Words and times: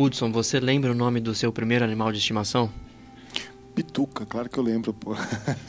Hudson, 0.00 0.30
você 0.30 0.60
lembra 0.60 0.92
o 0.92 0.94
nome 0.94 1.18
do 1.18 1.34
seu 1.34 1.52
primeiro 1.52 1.84
animal 1.84 2.12
de 2.12 2.18
estimação? 2.18 2.70
Pituca, 3.88 4.26
claro 4.26 4.50
que 4.50 4.58
eu 4.58 4.62
lembro, 4.62 4.92
pô. 4.92 5.14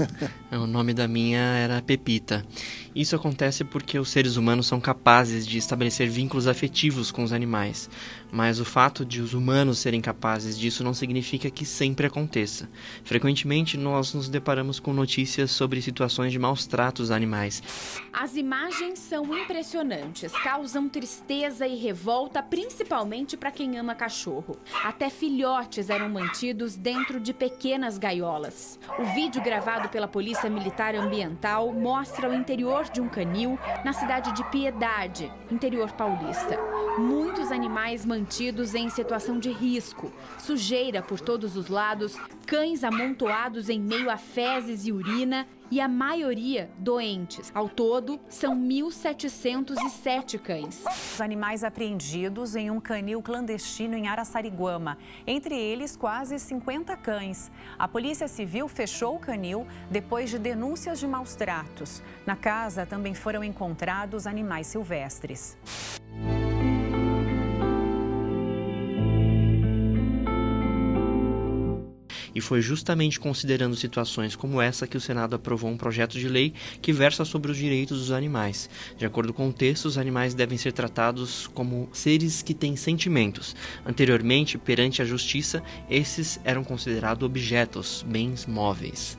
o 0.51 0.67
nome 0.67 0.93
da 0.93 1.07
minha 1.07 1.39
era 1.39 1.81
Pepita. 1.81 2.45
Isso 2.93 3.15
acontece 3.15 3.63
porque 3.63 3.97
os 3.97 4.09
seres 4.09 4.35
humanos 4.35 4.67
são 4.67 4.79
capazes 4.81 5.47
de 5.47 5.57
estabelecer 5.57 6.09
vínculos 6.09 6.45
afetivos 6.45 7.11
com 7.11 7.23
os 7.23 7.31
animais, 7.31 7.89
mas 8.29 8.59
o 8.59 8.65
fato 8.65 9.05
de 9.05 9.21
os 9.21 9.33
humanos 9.33 9.79
serem 9.79 10.01
capazes 10.01 10.59
disso 10.59 10.83
não 10.83 10.93
significa 10.93 11.49
que 11.49 11.65
sempre 11.65 12.07
aconteça. 12.07 12.69
Frequentemente, 13.05 13.77
nós 13.77 14.13
nos 14.13 14.27
deparamos 14.27 14.81
com 14.81 14.91
notícias 14.91 15.51
sobre 15.51 15.81
situações 15.81 16.33
de 16.33 16.39
maus 16.39 16.67
tratos 16.67 17.11
a 17.11 17.15
animais. 17.15 17.63
As 18.11 18.35
imagens 18.35 18.99
são 18.99 19.23
impressionantes, 19.37 20.33
causam 20.43 20.89
tristeza 20.89 21.65
e 21.65 21.77
revolta, 21.77 22.43
principalmente 22.43 23.37
para 23.37 23.51
quem 23.51 23.77
ama 23.77 23.95
cachorro. 23.95 24.57
Até 24.83 25.09
filhotes 25.09 25.89
eram 25.89 26.09
mantidos 26.09 26.75
dentro 26.75 27.19
de 27.19 27.33
pequenas 27.33 27.97
gaiolas. 27.97 28.08
O 28.97 29.03
vídeo 29.13 29.41
gravado 29.41 29.89
pela 29.89 30.07
Polícia 30.07 30.49
Militar 30.49 30.95
Ambiental 30.95 31.71
mostra 31.71 32.29
o 32.29 32.33
interior 32.33 32.85
de 32.85 32.99
um 32.99 33.07
canil 33.07 33.59
na 33.85 33.93
cidade 33.93 34.33
de 34.33 34.43
Piedade, 34.49 35.31
interior 35.51 35.91
paulista. 35.91 36.57
Muitos 36.97 37.51
animais 37.51 38.05
mantidos 38.05 38.73
em 38.73 38.89
situação 38.89 39.37
de 39.37 39.51
risco, 39.51 40.11
sujeira 40.39 41.01
por 41.01 41.19
todos 41.19 41.55
os 41.55 41.67
lados, 41.67 42.17
cães 42.45 42.83
amontoados 42.83 43.69
em 43.69 43.79
meio 43.79 44.09
a 44.09 44.17
fezes 44.17 44.87
e 44.87 44.91
urina 44.91 45.47
e 45.71 45.79
a 45.79 45.87
maioria 45.87 46.69
doentes. 46.77 47.51
Ao 47.53 47.69
todo, 47.69 48.19
são 48.29 48.55
1.707 48.55 50.39
cães. 50.39 50.83
Os 51.13 51.21
animais 51.21 51.63
apreendidos 51.63 52.55
em 52.55 52.71
um 52.71 52.79
canil 52.79 53.21
clandestino 53.21 53.95
em 53.95 54.07
Araçariguama, 54.07 54.97
entre 55.27 55.55
eles 55.55 55.95
quase 55.95 56.39
50 56.39 56.95
cães. 56.97 57.51
A 57.77 57.87
Polícia 57.87 58.27
Civil 58.27 58.67
fechou 58.67 59.15
o 59.15 59.19
canil 59.19 59.65
depois 59.89 60.29
de 60.29 60.39
denúncias 60.39 60.99
de 60.99 61.07
maus 61.07 61.35
tratos. 61.35 62.01
Na 62.25 62.35
casa 62.35 62.85
também 62.85 63.13
foram 63.13 63.43
encontrados 63.43 64.25
animais 64.25 64.67
silvestres. 64.67 65.57
E 72.39 72.41
foi 72.41 72.61
justamente 72.61 73.19
considerando 73.19 73.75
situações 73.75 74.33
como 74.33 74.61
essa 74.61 74.87
que 74.87 74.95
o 74.95 75.01
Senado 75.01 75.35
aprovou 75.35 75.69
um 75.69 75.75
projeto 75.75 76.17
de 76.17 76.29
lei 76.29 76.53
que 76.81 76.93
versa 76.93 77.25
sobre 77.25 77.51
os 77.51 77.57
direitos 77.57 77.99
dos 77.99 78.11
animais. 78.11 78.69
De 78.97 79.05
acordo 79.05 79.33
com 79.33 79.49
o 79.49 79.51
texto, 79.51 79.87
os 79.87 79.97
animais 79.97 80.33
devem 80.33 80.57
ser 80.57 80.71
tratados 80.71 81.47
como 81.53 81.89
seres 81.91 82.41
que 82.41 82.53
têm 82.53 82.77
sentimentos. 82.77 83.57
Anteriormente, 83.85 84.57
perante 84.57 85.01
a 85.01 85.05
justiça, 85.05 85.61
esses 85.89 86.39
eram 86.45 86.63
considerados 86.63 87.25
objetos, 87.25 88.05
bens 88.07 88.45
móveis. 88.45 89.17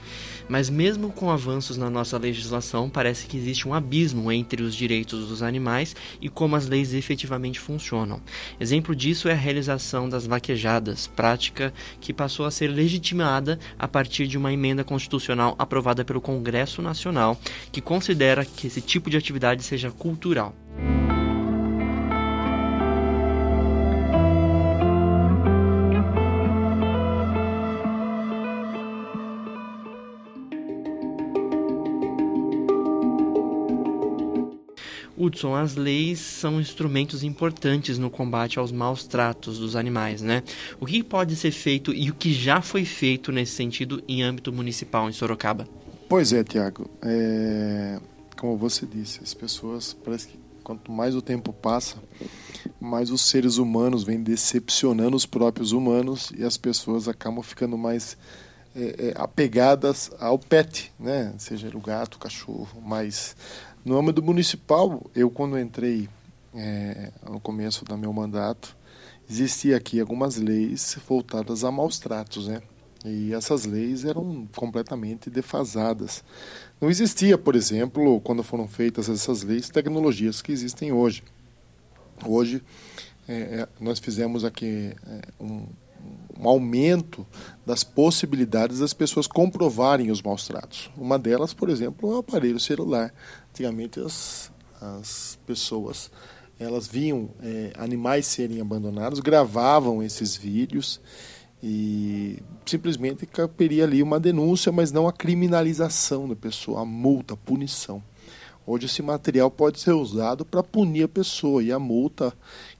Mas 0.50 0.68
mesmo 0.68 1.12
com 1.12 1.30
avanços 1.30 1.76
na 1.76 1.88
nossa 1.88 2.18
legislação, 2.18 2.90
parece 2.90 3.28
que 3.28 3.36
existe 3.36 3.68
um 3.68 3.72
abismo 3.72 4.32
entre 4.32 4.64
os 4.64 4.74
direitos 4.74 5.28
dos 5.28 5.44
animais 5.44 5.94
e 6.20 6.28
como 6.28 6.56
as 6.56 6.66
leis 6.66 6.92
efetivamente 6.92 7.60
funcionam. 7.60 8.20
Exemplo 8.58 8.96
disso 8.96 9.28
é 9.28 9.32
a 9.32 9.36
realização 9.36 10.08
das 10.08 10.26
vaquejadas, 10.26 11.06
prática 11.06 11.72
que 12.00 12.12
passou 12.12 12.46
a 12.46 12.50
ser 12.50 12.66
legitimada 12.66 13.60
a 13.78 13.86
partir 13.86 14.26
de 14.26 14.36
uma 14.36 14.52
emenda 14.52 14.82
constitucional 14.82 15.54
aprovada 15.56 16.04
pelo 16.04 16.20
Congresso 16.20 16.82
Nacional, 16.82 17.38
que 17.70 17.80
considera 17.80 18.44
que 18.44 18.66
esse 18.66 18.80
tipo 18.80 19.08
de 19.08 19.16
atividade 19.16 19.62
seja 19.62 19.92
cultural. 19.92 20.52
Hudson, 35.30 35.54
as 35.54 35.76
leis 35.76 36.18
são 36.18 36.60
instrumentos 36.60 37.22
importantes 37.22 37.98
no 37.98 38.10
combate 38.10 38.58
aos 38.58 38.72
maus 38.72 39.06
tratos 39.06 39.58
dos 39.58 39.76
animais, 39.76 40.20
né? 40.20 40.42
O 40.80 40.84
que 40.84 41.02
pode 41.02 41.36
ser 41.36 41.52
feito 41.52 41.94
e 41.94 42.10
o 42.10 42.14
que 42.14 42.32
já 42.32 42.60
foi 42.60 42.84
feito 42.84 43.30
nesse 43.30 43.52
sentido 43.52 44.02
em 44.08 44.22
âmbito 44.22 44.52
municipal 44.52 45.08
em 45.08 45.12
Sorocaba? 45.12 45.68
Pois 46.08 46.32
é, 46.32 46.42
Tiago. 46.42 46.90
É... 47.02 48.00
Como 48.36 48.56
você 48.56 48.84
disse, 48.84 49.20
as 49.22 49.32
pessoas 49.32 49.94
parece 50.04 50.28
que 50.28 50.38
quanto 50.64 50.90
mais 50.90 51.14
o 51.14 51.22
tempo 51.22 51.52
passa, 51.52 51.96
mais 52.80 53.10
os 53.10 53.22
seres 53.22 53.56
humanos 53.56 54.02
vêm 54.02 54.22
decepcionando 54.22 55.16
os 55.16 55.26
próprios 55.26 55.72
humanos 55.72 56.32
e 56.36 56.42
as 56.42 56.56
pessoas 56.56 57.06
acabam 57.06 57.42
ficando 57.42 57.76
mais 57.78 58.16
é, 58.74 59.08
é, 59.08 59.14
apegadas 59.16 60.10
ao 60.18 60.38
pet, 60.38 60.92
né? 60.98 61.34
Seja 61.38 61.70
o 61.74 61.80
gato, 61.80 62.14
o 62.14 62.18
cachorro, 62.18 62.80
mais 62.80 63.36
no 63.84 63.98
âmbito 63.98 64.22
municipal, 64.22 65.10
eu 65.14 65.30
quando 65.30 65.58
entrei 65.58 66.08
é, 66.54 67.12
no 67.28 67.40
começo 67.40 67.84
do 67.84 67.96
meu 67.96 68.12
mandato, 68.12 68.76
existia 69.28 69.76
aqui 69.76 70.00
algumas 70.00 70.36
leis 70.36 70.98
voltadas 71.08 71.64
a 71.64 71.70
maus 71.70 71.98
tratos, 71.98 72.48
né? 72.48 72.60
E 73.04 73.32
essas 73.32 73.64
leis 73.64 74.04
eram 74.04 74.46
completamente 74.54 75.30
defasadas. 75.30 76.22
Não 76.80 76.90
existia, 76.90 77.38
por 77.38 77.56
exemplo, 77.56 78.20
quando 78.20 78.42
foram 78.42 78.68
feitas 78.68 79.08
essas 79.08 79.42
leis, 79.42 79.70
tecnologias 79.70 80.42
que 80.42 80.52
existem 80.52 80.92
hoje. 80.92 81.22
Hoje, 82.26 82.62
é, 83.26 83.34
é 83.34 83.68
nós 83.80 83.98
fizemos 83.98 84.44
aqui 84.44 84.94
é, 85.06 85.22
um, 85.40 85.66
um 86.40 86.48
aumento 86.48 87.26
das 87.66 87.84
possibilidades 87.84 88.78
das 88.78 88.94
pessoas 88.94 89.26
comprovarem 89.26 90.10
os 90.10 90.22
maus 90.22 90.46
tratos. 90.46 90.90
Uma 90.96 91.18
delas, 91.18 91.52
por 91.52 91.68
exemplo, 91.68 92.10
é 92.10 92.14
o 92.16 92.18
aparelho 92.18 92.58
celular. 92.58 93.12
Antigamente 93.50 94.00
as, 94.00 94.50
as 94.80 95.38
pessoas 95.46 96.10
elas 96.58 96.86
viam 96.86 97.30
é, 97.42 97.72
animais 97.78 98.26
serem 98.26 98.60
abandonados, 98.60 99.18
gravavam 99.20 100.02
esses 100.02 100.36
vídeos 100.36 101.00
e 101.62 102.38
simplesmente 102.66 103.24
caberia 103.24 103.84
ali 103.84 104.02
uma 104.02 104.20
denúncia, 104.20 104.70
mas 104.70 104.92
não 104.92 105.08
a 105.08 105.12
criminalização 105.12 106.28
da 106.28 106.36
pessoa, 106.36 106.82
a 106.82 106.84
multa, 106.84 107.32
a 107.32 107.36
punição. 107.36 108.02
Hoje 108.66 108.86
esse 108.86 109.02
material 109.02 109.50
pode 109.50 109.80
ser 109.80 109.92
usado 109.92 110.44
para 110.44 110.62
punir 110.62 111.04
a 111.04 111.08
pessoa 111.08 111.62
e 111.62 111.72
a 111.72 111.78
multa, 111.78 112.32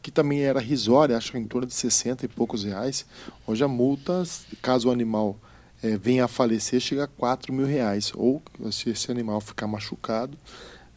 que 0.03 0.11
também 0.11 0.41
era 0.41 0.61
risória, 0.61 1.17
acho 1.17 1.33
que 1.33 1.39
em 1.39 1.47
torno 1.47 1.67
de 1.67 1.75
60 1.75 2.25
e 2.25 2.29
poucos 2.29 2.65
reais, 2.65 3.05
hoje 3.47 3.63
a 3.63 3.69
multa, 3.69 4.23
caso 4.63 4.89
o 4.89 4.93
animal 4.93 5.39
é, 5.83 5.97
venha 5.97 6.25
a 6.25 6.29
falecer, 6.29 6.81
chega 6.81 7.05
a 7.05 7.09
4 7.09 7.53
mil 7.53 7.67
reais. 7.67 8.13
Ou 8.15 8.43
se 8.71 8.91
esse 8.91 9.11
animal 9.11 9.41
ficar 9.41 9.67
machucado, 9.67 10.37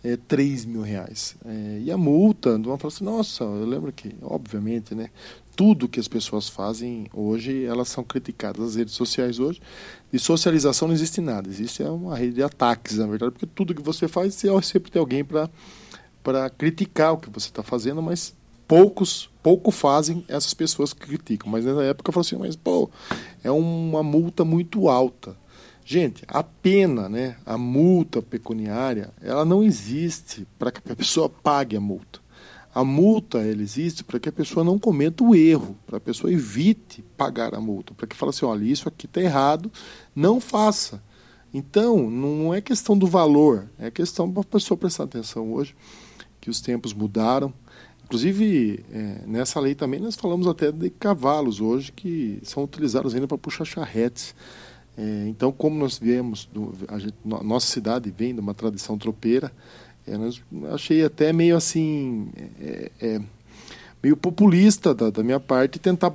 é 0.04 0.18
3 0.18 0.66
mil 0.66 0.82
reais. 0.82 1.36
É, 1.46 1.82
e 1.84 1.92
a 1.92 1.98
multa, 1.98 2.58
vão 2.58 2.78
falar 2.78 2.94
assim, 2.94 3.04
nossa, 3.04 3.44
eu 3.44 3.66
lembro 3.66 3.92
que, 3.92 4.16
obviamente, 4.22 4.94
né, 4.94 5.10
tudo 5.56 5.88
que 5.88 6.00
as 6.00 6.08
pessoas 6.08 6.50
fazem 6.50 7.08
hoje, 7.14 7.64
elas 7.64 7.88
são 7.88 8.04
criticadas 8.04 8.62
nas 8.62 8.76
redes 8.76 8.94
sociais 8.94 9.40
hoje. 9.40 9.62
De 10.12 10.20
socialização 10.20 10.88
não 10.88 10.96
existe 10.96 11.22
nada, 11.22 11.50
existe 11.50 11.84
uma 11.84 12.18
rede 12.18 12.34
de 12.34 12.44
ataques, 12.44 12.98
na 12.98 13.08
verdade, 13.08 13.32
porque 13.32 13.46
tudo 13.46 13.74
que 13.74 13.82
você 13.82 14.08
faz, 14.08 14.34
você 14.34 14.50
sempre 14.62 14.92
tem 14.92 15.00
alguém 15.00 15.24
para 15.24 16.50
criticar 16.50 17.14
o 17.14 17.18
que 17.18 17.30
você 17.30 17.48
está 17.48 17.64
fazendo, 17.64 18.02
mas 18.02 18.36
poucos 18.74 19.30
pouco 19.44 19.70
fazem 19.70 20.26
essas 20.28 20.54
pessoas 20.54 20.94
que 20.94 21.06
criticam. 21.06 21.52
Mas 21.52 21.66
nessa 21.66 21.84
época 21.84 22.10
eu 22.10 22.14
falei 22.14 22.26
assim, 22.26 22.38
mas 22.38 22.56
pô, 22.56 22.90
é 23.44 23.52
uma 23.52 24.02
multa 24.02 24.44
muito 24.44 24.88
alta. 24.88 25.36
Gente, 25.86 26.24
a 26.28 26.42
pena, 26.42 27.08
né, 27.10 27.36
a 27.46 27.58
multa 27.58 28.22
pecuniária, 28.22 29.12
ela 29.22 29.44
não 29.44 29.62
existe 29.62 30.48
para 30.58 30.72
que 30.72 30.92
a 30.92 30.96
pessoa 30.96 31.30
pague 31.30 31.76
a 31.76 31.82
multa. 31.82 32.20
A 32.74 32.84
multa 32.84 33.40
ela 33.40 33.62
existe 33.62 34.04
para 34.04 34.20
que 34.20 34.30
a 34.30 34.32
pessoa 34.32 34.64
não 34.64 34.80
cometa 34.80 35.24
o 35.24 35.36
erro, 35.36 35.78
para 35.86 35.98
a 35.98 36.02
pessoa 36.02 36.34
evite 36.34 37.04
pagar 37.16 37.54
a 37.54 37.60
multa, 37.60 37.94
para 37.94 38.08
que 38.08 38.16
fale 38.16 38.32
assim, 38.32 38.46
olha, 38.46 38.64
isso 38.64 38.88
aqui 38.88 39.06
está 39.06 39.22
errado, 39.22 39.72
não 40.16 40.40
faça. 40.40 41.04
Então, 41.54 42.10
não 42.10 42.52
é 42.52 42.60
questão 42.60 42.98
do 42.98 43.06
valor, 43.06 43.70
é 43.78 43.92
questão 43.92 44.32
para 44.32 44.42
a 44.42 44.46
pessoa 44.46 44.76
prestar 44.76 45.04
atenção 45.04 45.54
hoje, 45.54 45.76
que 46.42 46.50
os 46.50 46.60
tempos 46.62 46.94
mudaram, 46.94 47.54
Inclusive, 48.14 48.86
é, 48.94 49.22
nessa 49.26 49.60
lei 49.60 49.74
também 49.74 50.00
nós 50.00 50.16
falamos 50.16 50.46
até 50.46 50.72
de 50.72 50.88
cavalos 50.92 51.60
hoje 51.60 51.92
que 51.92 52.38
são 52.44 52.64
utilizados 52.64 53.16
ainda 53.16 53.28
para 53.28 53.40
puxar 53.40 53.66
charretes. 53.66 54.36
É, 54.96 55.26
então, 55.28 55.52
como 55.52 55.80
nós 55.80 55.98
viemos, 55.98 56.48
do, 56.54 56.76
a 56.90 57.00
gente, 57.00 57.16
nossa 57.26 57.66
cidade 57.66 58.14
vem 58.16 58.36
de 58.36 58.40
uma 58.40 58.54
tradição 58.54 59.00
tropeira, 59.00 59.52
é, 60.06 60.16
nós, 60.16 60.40
achei 60.72 61.04
até 61.04 61.34
meio 61.34 61.58
assim, 61.58 62.30
é, 62.62 62.92
é, 63.02 63.22
meio 64.04 64.16
populista 64.16 64.94
da, 64.94 65.10
da 65.10 65.24
minha 65.24 65.40
parte 65.40 65.80
tentar 65.80 66.14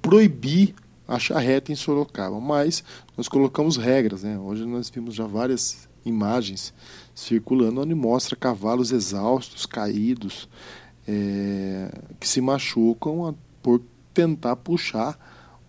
proibir 0.00 0.72
a 1.08 1.18
charreta 1.18 1.72
em 1.72 1.74
Sorocaba, 1.74 2.38
mas 2.38 2.84
nós 3.16 3.26
colocamos 3.26 3.76
regras. 3.76 4.22
Né? 4.22 4.38
Hoje 4.38 4.64
nós 4.64 4.88
vimos 4.88 5.16
já 5.16 5.26
várias 5.26 5.88
imagens 6.06 6.72
circulando 7.12 7.80
onde 7.80 7.92
mostra 7.92 8.36
cavalos 8.36 8.92
exaustos, 8.92 9.66
caídos, 9.66 10.48
é, 11.10 11.90
que 12.20 12.28
se 12.28 12.40
machucam 12.40 13.34
por 13.60 13.82
tentar 14.14 14.54
puxar 14.54 15.18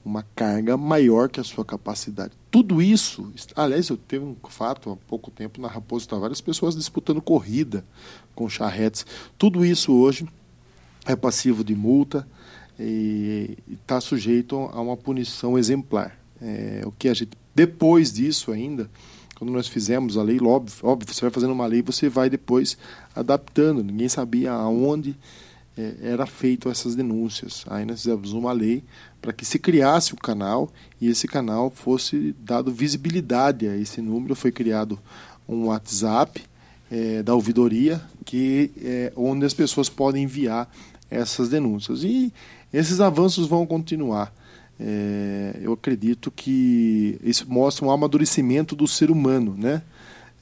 uma 0.06 0.24
carga 0.36 0.78
maior 0.78 1.30
que 1.30 1.40
a 1.40 1.44
sua 1.44 1.66
capacidade. 1.66 2.34
Tudo 2.50 2.82
isso, 2.82 3.32
aliás, 3.56 3.90
eu 3.90 3.98
teve 3.98 4.24
um 4.24 4.36
fato 4.50 4.92
há 4.92 4.96
pouco 5.08 5.32
tempo 5.32 5.60
na 5.60 5.68
Raposo 5.68 6.08
Tavares, 6.08 6.42
pessoas 6.42 6.76
disputando 6.76 7.22
corrida 7.22 7.84
com 8.36 8.48
charretes. 8.50 9.06
Tudo 9.38 9.66
isso 9.66 9.94
hoje 9.94 10.28
é 11.06 11.16
passivo 11.16 11.64
de 11.64 11.76
multa 11.76 12.28
e 12.80 13.58
está 13.72 14.00
sujeito 14.02 14.56
a 14.56 14.82
uma 14.82 14.98
punição 14.98 15.58
exemplar. 15.58 16.18
É, 16.42 16.82
o 16.86 16.92
que 16.92 17.08
a 17.08 17.14
gente 17.14 17.38
depois 17.54 18.14
disso 18.14 18.52
ainda, 18.52 18.90
quando 19.42 19.54
nós 19.54 19.68
fizemos 19.68 20.18
a 20.18 20.22
lei, 20.22 20.40
óbvio, 20.40 20.76
óbvio, 20.84 21.12
você 21.12 21.22
vai 21.22 21.32
fazendo 21.32 21.52
uma 21.52 21.66
lei, 21.66 21.82
você 21.82 22.08
vai 22.08 22.30
depois 22.30 22.78
adaptando. 23.16 23.84
Ninguém 23.84 24.08
sabia 24.08 24.52
aonde 24.52 25.16
é, 25.76 25.96
era 26.00 26.28
feito 26.28 26.70
essas 26.70 26.94
denúncias. 26.94 27.66
Aí 27.68 27.84
nós 27.84 28.04
fizemos 28.04 28.34
uma 28.34 28.52
lei 28.52 28.84
para 29.20 29.34
que 29.34 29.44
se 29.44 29.58
criasse 29.58 30.14
o 30.14 30.16
canal 30.16 30.72
e 31.02 31.08
esse 31.08 31.28
canal 31.28 31.72
fosse 31.72 32.36
dado 32.38 32.72
visibilidade 32.72 33.68
a 33.68 33.76
esse 33.76 34.00
número. 34.00 34.36
Foi 34.36 34.52
criado 34.52 35.00
um 35.50 35.66
WhatsApp 35.66 36.44
é, 36.92 37.24
da 37.24 37.34
ouvidoria, 37.34 38.00
que 38.24 38.70
é 38.80 39.12
onde 39.16 39.44
as 39.44 39.56
pessoas 39.56 39.90
podem 39.90 40.26
enviar 40.26 40.70
essas 41.10 41.50
denúncias. 41.50 42.04
E 42.04 42.32
esses 42.72 43.02
avanços 43.02 43.48
vão 43.48 43.66
continuar. 43.66 44.32
É, 44.83 45.60
eu 45.62 45.74
acredito 45.74 46.31
que 46.31 47.19
isso 47.24 47.45
mostra 47.48 47.86
um 47.86 47.92
amadurecimento 47.92 48.75
do 48.75 48.88
ser 48.88 49.12
humano, 49.12 49.56
né? 49.56 49.83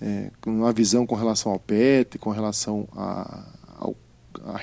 É, 0.01 0.31
uma 0.45 0.71
visão 0.71 1.05
com 1.05 1.13
relação 1.13 1.51
ao 1.51 1.59
PET, 1.59 2.17
com 2.17 2.29
relação 2.29 2.87
a, 2.95 3.43
ao, 3.77 3.95
a, 4.45 4.61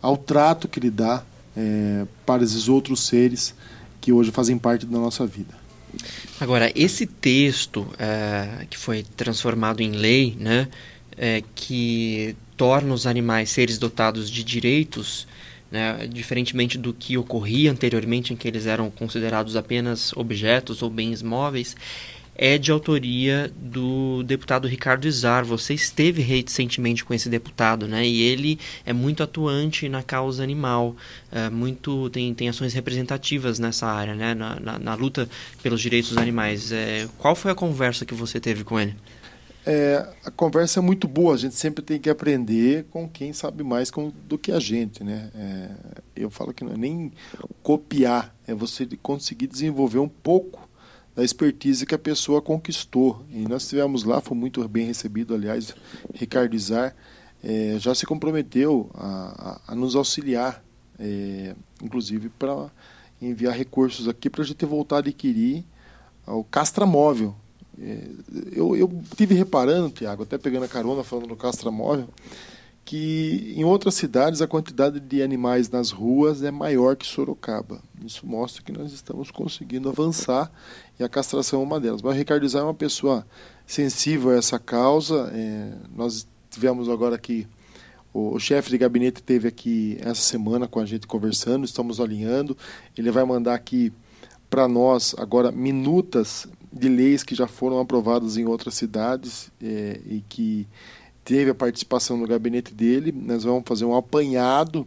ao 0.00 0.16
trato 0.16 0.68
que 0.68 0.78
ele 0.78 0.90
dá 0.90 1.24
é, 1.56 2.06
para 2.24 2.44
esses 2.44 2.68
outros 2.68 3.04
seres 3.04 3.52
que 4.00 4.12
hoje 4.12 4.30
fazem 4.30 4.56
parte 4.56 4.86
da 4.86 4.98
nossa 4.98 5.26
vida. 5.26 5.54
Agora, 6.38 6.70
esse 6.74 7.04
texto 7.04 7.88
é, 7.98 8.64
que 8.70 8.78
foi 8.78 9.02
transformado 9.16 9.80
em 9.80 9.90
lei, 9.90 10.36
né, 10.38 10.68
é, 11.16 11.42
que 11.54 12.36
torna 12.56 12.94
os 12.94 13.06
animais 13.08 13.50
seres 13.50 13.76
dotados 13.76 14.30
de 14.30 14.44
direitos, 14.44 15.26
né, 15.74 16.06
diferentemente 16.06 16.78
do 16.78 16.94
que 16.94 17.18
ocorria 17.18 17.72
anteriormente, 17.72 18.32
em 18.32 18.36
que 18.36 18.46
eles 18.46 18.64
eram 18.64 18.88
considerados 18.88 19.56
apenas 19.56 20.12
objetos 20.12 20.82
ou 20.82 20.88
bens 20.88 21.20
móveis, 21.20 21.74
é 22.36 22.56
de 22.56 22.70
autoria 22.70 23.52
do 23.56 24.22
deputado 24.22 24.68
Ricardo 24.68 25.08
Izar. 25.08 25.44
Você 25.44 25.74
esteve 25.74 26.22
recentemente 26.22 27.04
com 27.04 27.12
esse 27.12 27.28
deputado, 27.28 27.88
né? 27.88 28.06
E 28.06 28.22
ele 28.22 28.56
é 28.86 28.92
muito 28.92 29.20
atuante 29.20 29.88
na 29.88 30.02
causa 30.02 30.44
animal, 30.44 30.96
é 31.32 31.50
muito 31.50 32.08
tem, 32.10 32.32
tem 32.34 32.48
ações 32.48 32.72
representativas 32.72 33.58
nessa 33.58 33.88
área, 33.88 34.14
né? 34.14 34.32
Na, 34.32 34.60
na, 34.60 34.78
na 34.78 34.94
luta 34.94 35.28
pelos 35.60 35.80
direitos 35.80 36.10
dos 36.10 36.18
animais. 36.18 36.70
É, 36.70 37.08
qual 37.18 37.34
foi 37.34 37.50
a 37.50 37.54
conversa 37.54 38.06
que 38.06 38.14
você 38.14 38.38
teve 38.38 38.62
com 38.62 38.78
ele? 38.78 38.94
É, 39.66 40.06
a 40.24 40.30
conversa 40.30 40.80
é 40.80 40.82
muito 40.82 41.08
boa, 41.08 41.34
a 41.34 41.38
gente 41.38 41.54
sempre 41.54 41.82
tem 41.82 41.98
que 41.98 42.10
aprender 42.10 42.84
com 42.90 43.08
quem 43.08 43.32
sabe 43.32 43.64
mais 43.64 43.90
com, 43.90 44.12
do 44.28 44.36
que 44.36 44.52
a 44.52 44.60
gente. 44.60 45.02
Né? 45.02 45.30
É, 45.34 45.70
eu 46.16 46.30
falo 46.30 46.52
que 46.52 46.64
não 46.64 46.72
é 46.72 46.76
nem 46.76 47.12
copiar, 47.62 48.34
é 48.46 48.54
você 48.54 48.86
conseguir 49.02 49.46
desenvolver 49.46 49.98
um 49.98 50.08
pouco 50.08 50.68
da 51.16 51.24
expertise 51.24 51.86
que 51.86 51.94
a 51.94 51.98
pessoa 51.98 52.42
conquistou. 52.42 53.24
E 53.30 53.48
nós 53.48 53.62
estivemos 53.62 54.04
lá, 54.04 54.20
foi 54.20 54.36
muito 54.36 54.66
bem 54.68 54.86
recebido, 54.86 55.34
aliás, 55.34 55.74
Ricardo 56.12 56.54
Izar 56.54 56.94
é, 57.44 57.76
já 57.78 57.94
se 57.94 58.06
comprometeu 58.06 58.90
a, 58.94 59.60
a, 59.68 59.72
a 59.72 59.74
nos 59.74 59.94
auxiliar, 59.94 60.64
é, 60.98 61.54
inclusive 61.82 62.30
para 62.30 62.70
enviar 63.20 63.54
recursos 63.54 64.08
aqui 64.08 64.30
para 64.30 64.42
a 64.42 64.46
gente 64.46 64.64
voltar 64.64 64.96
a 64.96 64.98
adquirir 65.00 65.64
o 66.26 66.42
castramóvel, 66.42 67.34
é, 67.34 67.43
eu, 68.52 68.76
eu 68.76 69.02
tive 69.16 69.34
reparando, 69.34 69.90
Tiago, 69.90 70.22
até 70.22 70.38
pegando 70.38 70.64
a 70.64 70.68
carona 70.68 71.02
falando 71.02 71.28
do 71.28 71.36
castramóvel, 71.36 72.08
que 72.84 73.54
em 73.56 73.64
outras 73.64 73.94
cidades 73.94 74.42
a 74.42 74.46
quantidade 74.46 75.00
de 75.00 75.22
animais 75.22 75.70
nas 75.70 75.90
ruas 75.90 76.42
é 76.42 76.50
maior 76.50 76.96
que 76.96 77.06
Sorocaba. 77.06 77.80
Isso 78.04 78.26
mostra 78.26 78.62
que 78.62 78.72
nós 78.72 78.92
estamos 78.92 79.30
conseguindo 79.30 79.88
avançar 79.88 80.52
e 80.98 81.02
a 81.02 81.08
castração 81.08 81.60
é 81.60 81.62
uma 81.64 81.80
delas. 81.80 82.02
Mas 82.02 82.14
o 82.14 82.18
Ricardo 82.18 82.48
Zay 82.48 82.60
é 82.60 82.64
uma 82.64 82.74
pessoa 82.74 83.26
sensível 83.66 84.30
a 84.30 84.36
essa 84.36 84.58
causa. 84.58 85.30
É, 85.32 85.72
nós 85.94 86.26
tivemos 86.50 86.88
agora 86.88 87.14
aqui, 87.16 87.46
o, 88.12 88.34
o 88.34 88.38
chefe 88.38 88.68
de 88.68 88.76
gabinete 88.76 89.22
teve 89.22 89.48
aqui 89.48 89.96
essa 90.00 90.20
semana 90.20 90.68
com 90.68 90.78
a 90.78 90.84
gente 90.84 91.06
conversando, 91.06 91.64
estamos 91.64 92.00
alinhando. 92.00 92.56
Ele 92.96 93.10
vai 93.10 93.24
mandar 93.24 93.54
aqui 93.54 93.92
para 94.50 94.68
nós 94.68 95.14
agora 95.18 95.50
minutas 95.50 96.46
de 96.74 96.88
leis 96.88 97.22
que 97.22 97.34
já 97.34 97.46
foram 97.46 97.78
aprovadas 97.78 98.36
em 98.36 98.44
outras 98.46 98.74
cidades 98.74 99.50
é, 99.62 100.00
e 100.06 100.24
que 100.28 100.66
teve 101.24 101.50
a 101.50 101.54
participação 101.54 102.16
no 102.16 102.26
gabinete 102.26 102.74
dele. 102.74 103.12
Nós 103.12 103.44
vamos 103.44 103.62
fazer 103.64 103.84
um 103.84 103.94
apanhado 103.94 104.86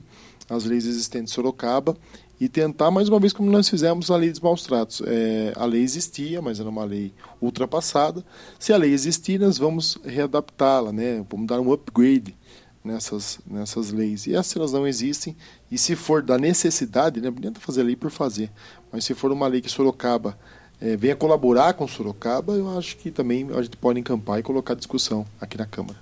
às 0.50 0.66
leis 0.66 0.86
existentes 0.86 1.32
em 1.32 1.34
Sorocaba 1.34 1.96
e 2.40 2.48
tentar, 2.48 2.92
mais 2.92 3.10
uma 3.10 3.20
vez, 3.20 3.34
como 3.34 3.50
nós 3.50 3.68
fizemos 3.68 4.12
a 4.12 4.18
lei 4.18 4.30
dos 4.30 4.42
maus 4.42 4.64
tratos. 4.64 5.02
É, 5.06 5.54
a 5.56 5.66
lei 5.66 5.82
existia, 5.82 6.42
mas 6.42 6.60
era 6.60 6.70
uma 6.70 6.84
lei 6.84 7.14
ultrapassada. 7.42 8.24
Se 8.60 8.74
a 8.74 8.78
lei 8.78 8.92
existir, 8.92 9.40
nós 9.40 9.58
vamos 9.58 9.98
readaptá-la, 10.04 10.92
né? 10.92 11.26
vamos 11.30 11.48
dar 11.48 11.60
um 11.60 11.72
upgrade 11.72 12.36
nessas, 12.84 13.40
nessas 13.48 13.92
leis. 13.92 14.28
E 14.28 14.36
as 14.36 14.46
se 14.46 14.58
elas 14.58 14.74
não 14.74 14.86
existem, 14.86 15.36
e 15.72 15.78
se 15.78 15.96
for 15.96 16.22
da 16.22 16.38
necessidade, 16.38 17.22
né? 17.22 17.30
não 17.30 17.38
adianta 17.38 17.60
fazer 17.60 17.82
lei 17.82 17.96
por 17.96 18.12
fazer, 18.12 18.52
mas 18.92 19.06
se 19.06 19.16
for 19.16 19.32
uma 19.32 19.48
lei 19.48 19.62
que 19.62 19.70
Sorocaba 19.70 20.38
é, 20.80 20.96
venha 20.96 21.16
colaborar 21.16 21.74
com 21.74 21.88
Sorocaba, 21.88 22.54
eu 22.54 22.78
acho 22.78 22.98
que 22.98 23.10
também 23.10 23.48
a 23.56 23.62
gente 23.62 23.78
pode 23.78 24.00
encampar 24.00 24.40
e 24.40 24.44
colocar 24.44 24.76
discussão 24.76 25.26
aqui 25.42 25.58
na 25.58 25.66
Câmara. 25.66 25.98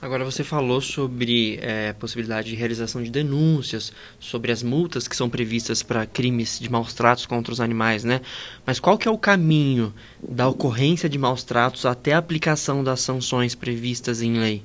Agora 0.00 0.24
você 0.24 0.44
falou 0.44 0.80
sobre 0.80 1.58
é, 1.62 1.92
possibilidade 1.94 2.50
de 2.50 2.56
realização 2.56 3.02
de 3.02 3.10
denúncias, 3.10 3.92
sobre 4.20 4.52
as 4.52 4.62
multas 4.62 5.08
que 5.08 5.16
são 5.16 5.30
previstas 5.30 5.82
para 5.82 6.04
crimes 6.04 6.58
de 6.58 6.70
maus 6.70 6.92
tratos 6.92 7.24
contra 7.24 7.50
os 7.50 7.60
animais, 7.60 8.04
né? 8.04 8.20
Mas 8.66 8.78
qual 8.78 8.98
que 8.98 9.08
é 9.08 9.10
o 9.10 9.16
caminho 9.16 9.94
da 10.20 10.48
ocorrência 10.48 11.08
de 11.08 11.16
maus 11.16 11.44
tratos 11.44 11.86
até 11.86 12.12
a 12.12 12.18
aplicação 12.18 12.84
das 12.84 13.00
sanções 13.00 13.54
previstas 13.54 14.20
em 14.20 14.34
lei? 14.34 14.62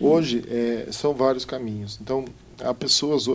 Hoje 0.00 0.42
é, 0.48 0.86
são 0.92 1.12
vários 1.12 1.44
caminhos. 1.44 1.98
Então, 2.00 2.24
há 2.62 2.72
pessoas, 2.72 3.26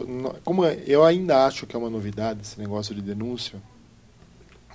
como 0.44 0.66
eu 0.66 1.04
ainda 1.04 1.46
acho 1.46 1.68
que 1.68 1.76
é 1.76 1.80
uma 1.80 1.90
novidade 1.90 2.40
esse 2.42 2.60
negócio 2.60 2.96
de 2.96 3.02
denúncia, 3.02 3.62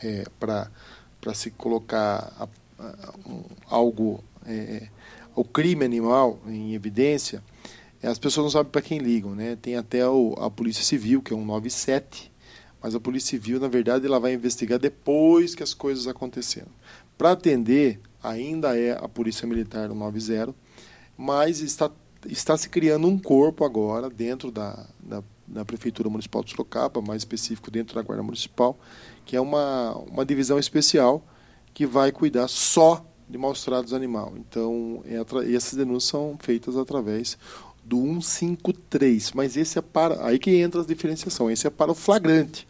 é, 0.03 0.25
para 0.39 1.35
se 1.35 1.51
colocar 1.51 2.33
a, 2.39 2.49
a, 2.79 3.15
um, 3.27 3.43
algo, 3.67 4.23
é, 4.47 4.89
o 5.35 5.45
crime 5.45 5.85
animal 5.85 6.39
em 6.47 6.75
evidência, 6.75 7.43
as 8.03 8.19
pessoas 8.19 8.45
não 8.45 8.51
sabem 8.51 8.71
para 8.71 8.83
quem 8.83 8.99
ligam. 8.99 9.35
Né? 9.35 9.57
Tem 9.61 9.77
até 9.77 10.07
o, 10.09 10.35
a 10.39 10.51
Polícia 10.51 10.85
Civil, 10.85 11.21
que 11.21 11.33
é 11.33 11.37
um 11.37 11.45
97, 11.45 12.31
mas 12.81 12.95
a 12.95 13.01
Polícia 13.01 13.31
Civil, 13.31 13.59
na 13.59 13.69
verdade, 13.69 14.07
ela 14.07 14.21
vai 14.21 14.33
investigar 14.33 14.79
depois 14.79 15.55
que 15.55 15.63
as 15.63 15.75
coisas 15.75 16.07
aconteceram. 16.07 16.69
Para 17.17 17.33
atender, 17.33 18.01
ainda 18.23 18.79
é 18.79 18.93
a 18.93 19.09
Polícia 19.09 19.47
Militar 19.47 19.89
90, 19.89 20.55
mas 21.17 21.61
está, 21.61 21.91
está 22.27 22.57
se 22.57 22.69
criando 22.69 23.09
um 23.09 23.19
corpo 23.19 23.65
agora 23.65 24.09
dentro 24.09 24.53
da, 24.53 24.87
da, 25.01 25.23
da 25.47 25.65
Prefeitura 25.65 26.09
Municipal 26.09 26.45
de 26.45 26.51
Sorocaba, 26.51 27.03
mais 27.03 27.23
específico 27.23 27.71
dentro 27.71 27.97
da 27.97 28.03
Guarda 28.03 28.23
Municipal, 28.23 28.79
que 29.29 29.37
é 29.37 29.41
uma, 29.43 29.93
uma 30.11 30.25
divisão 30.25 30.59
especial 30.59 31.23
que 31.75 31.85
vai 31.85 32.11
cuidar 32.11 32.49
só 32.49 33.05
de 33.29 33.37
maus 33.37 33.63
tratos 33.63 33.93
animal. 33.93 34.33
Então, 34.39 35.03
é, 35.05 35.21
essas 35.55 35.75
denúncias 35.75 36.05
são 36.05 36.35
feitas 36.41 36.79
através 36.79 37.37
do 37.85 38.23
153, 38.23 39.33
mas 39.33 39.55
esse 39.55 39.79
é 39.79 39.83
para 39.83 40.27
aí 40.27 40.39
que 40.39 40.57
entra 40.57 40.81
a 40.81 40.85
diferenciação. 40.85 41.51
Esse 41.51 41.67
é 41.67 41.71
para 41.71 41.93
o 41.93 41.95
flagrante. 41.95 42.67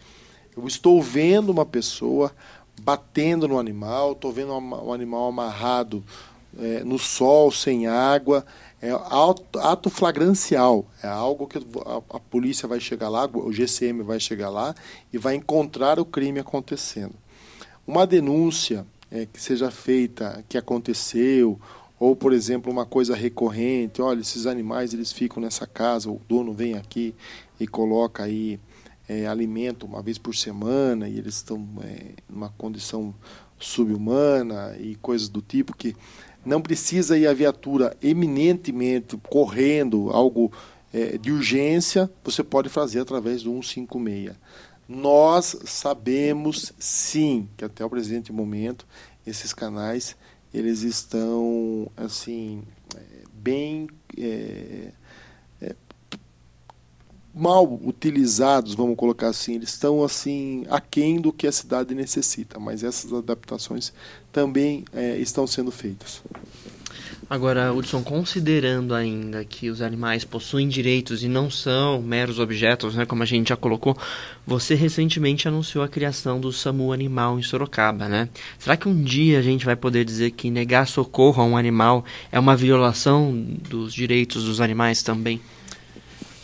Eu 0.56 0.66
estou 0.66 1.00
vendo 1.00 1.50
uma 1.50 1.64
pessoa 1.64 2.34
batendo 2.82 3.46
no 3.46 3.56
animal, 3.56 4.12
estou 4.12 4.32
vendo 4.32 4.52
um 4.52 4.92
animal 4.92 5.28
amarrado 5.28 6.02
é, 6.58 6.82
no 6.82 6.98
sol, 6.98 7.52
sem 7.52 7.86
água, 7.86 8.44
é 8.80 8.90
ato 9.60 9.90
flagrancial, 9.90 10.86
é 11.02 11.08
algo 11.08 11.46
que 11.48 11.58
a, 11.58 12.16
a, 12.16 12.20
polícia 12.20 12.68
vai 12.68 12.78
chegar 12.78 13.08
lá, 13.08 13.28
o 13.32 13.52
GCM 13.52 14.02
vai 14.02 14.20
chegar 14.20 14.50
lá 14.50 14.74
e 15.12 15.18
vai 15.18 15.34
encontrar 15.34 15.98
o 15.98 16.04
crime 16.04 16.38
acontecendo. 16.38 17.14
Uma 17.86 18.06
denúncia 18.06 18.86
é, 19.10 19.26
que 19.26 19.40
seja 19.40 19.70
feita, 19.70 20.44
que 20.48 20.56
aconteceu, 20.56 21.58
ou 21.98 22.14
por 22.14 22.32
exemplo 22.32 22.70
uma 22.70 22.86
coisa 22.86 23.16
recorrente, 23.16 24.00
olha, 24.00 24.20
esses 24.20 24.46
animais 24.46 24.94
eles 24.94 25.10
ficam 25.12 25.42
nessa 25.42 25.66
casa, 25.66 26.08
o 26.08 26.20
dono 26.28 26.52
vem 26.52 26.74
aqui 26.74 27.14
e 27.58 27.66
coloca 27.66 28.22
aí 28.22 28.60
é, 29.08 29.26
alimento 29.26 29.86
uma 29.86 30.02
vez 30.02 30.18
por 30.18 30.36
semana 30.36 31.08
e 31.08 31.18
eles 31.18 31.36
estão 31.36 31.66
é, 31.82 32.12
numa 32.28 32.50
condição 32.50 33.12
subhumana 33.58 34.76
e 34.78 34.94
coisas 34.96 35.28
do 35.28 35.42
tipo 35.42 35.76
que 35.76 35.96
não 36.48 36.62
precisa 36.62 37.18
ir 37.18 37.26
a 37.26 37.34
viatura 37.34 37.94
eminentemente 38.02 39.18
correndo, 39.28 40.08
algo 40.10 40.50
é, 40.92 41.18
de 41.18 41.30
urgência, 41.30 42.10
você 42.24 42.42
pode 42.42 42.70
fazer 42.70 43.00
através 43.00 43.42
do 43.42 43.50
156. 43.50 44.34
Nós 44.88 45.54
sabemos 45.66 46.72
sim 46.78 47.46
que 47.56 47.64
até 47.64 47.84
o 47.84 47.90
presente 47.90 48.32
momento 48.32 48.86
esses 49.26 49.52
canais 49.52 50.16
eles 50.52 50.80
estão 50.80 51.90
assim 51.94 52.62
é, 52.96 53.00
bem 53.34 53.86
é, 54.16 54.92
mal 57.34 57.80
utilizados, 57.84 58.74
vamos 58.74 58.96
colocar 58.96 59.28
assim, 59.28 59.54
eles 59.54 59.70
estão 59.70 60.02
assim 60.02 60.64
aquém 60.70 61.20
do 61.20 61.32
que 61.32 61.46
a 61.46 61.52
cidade 61.52 61.94
necessita, 61.94 62.58
mas 62.58 62.82
essas 62.82 63.12
adaptações 63.12 63.92
também 64.32 64.84
é, 64.92 65.16
estão 65.18 65.46
sendo 65.46 65.70
feitas. 65.70 66.22
Agora, 67.30 67.74
Hudson, 67.74 68.02
considerando 68.02 68.94
ainda 68.94 69.44
que 69.44 69.68
os 69.68 69.82
animais 69.82 70.24
possuem 70.24 70.66
direitos 70.66 71.22
e 71.22 71.28
não 71.28 71.50
são 71.50 72.00
meros 72.00 72.38
objetos, 72.38 72.94
né, 72.94 73.04
como 73.04 73.22
a 73.22 73.26
gente 73.26 73.50
já 73.50 73.56
colocou, 73.56 73.94
você 74.46 74.74
recentemente 74.74 75.46
anunciou 75.46 75.84
a 75.84 75.88
criação 75.88 76.40
do 76.40 76.50
SAMU 76.50 76.90
Animal 76.90 77.38
em 77.38 77.42
Sorocaba, 77.42 78.08
né? 78.08 78.30
Será 78.58 78.78
que 78.78 78.88
um 78.88 79.02
dia 79.02 79.38
a 79.38 79.42
gente 79.42 79.66
vai 79.66 79.76
poder 79.76 80.06
dizer 80.06 80.30
que 80.30 80.50
negar 80.50 80.86
socorro 80.86 81.42
a 81.42 81.44
um 81.44 81.54
animal 81.54 82.02
é 82.32 82.38
uma 82.38 82.56
violação 82.56 83.30
dos 83.68 83.92
direitos 83.92 84.44
dos 84.44 84.58
animais 84.58 85.02
também? 85.02 85.38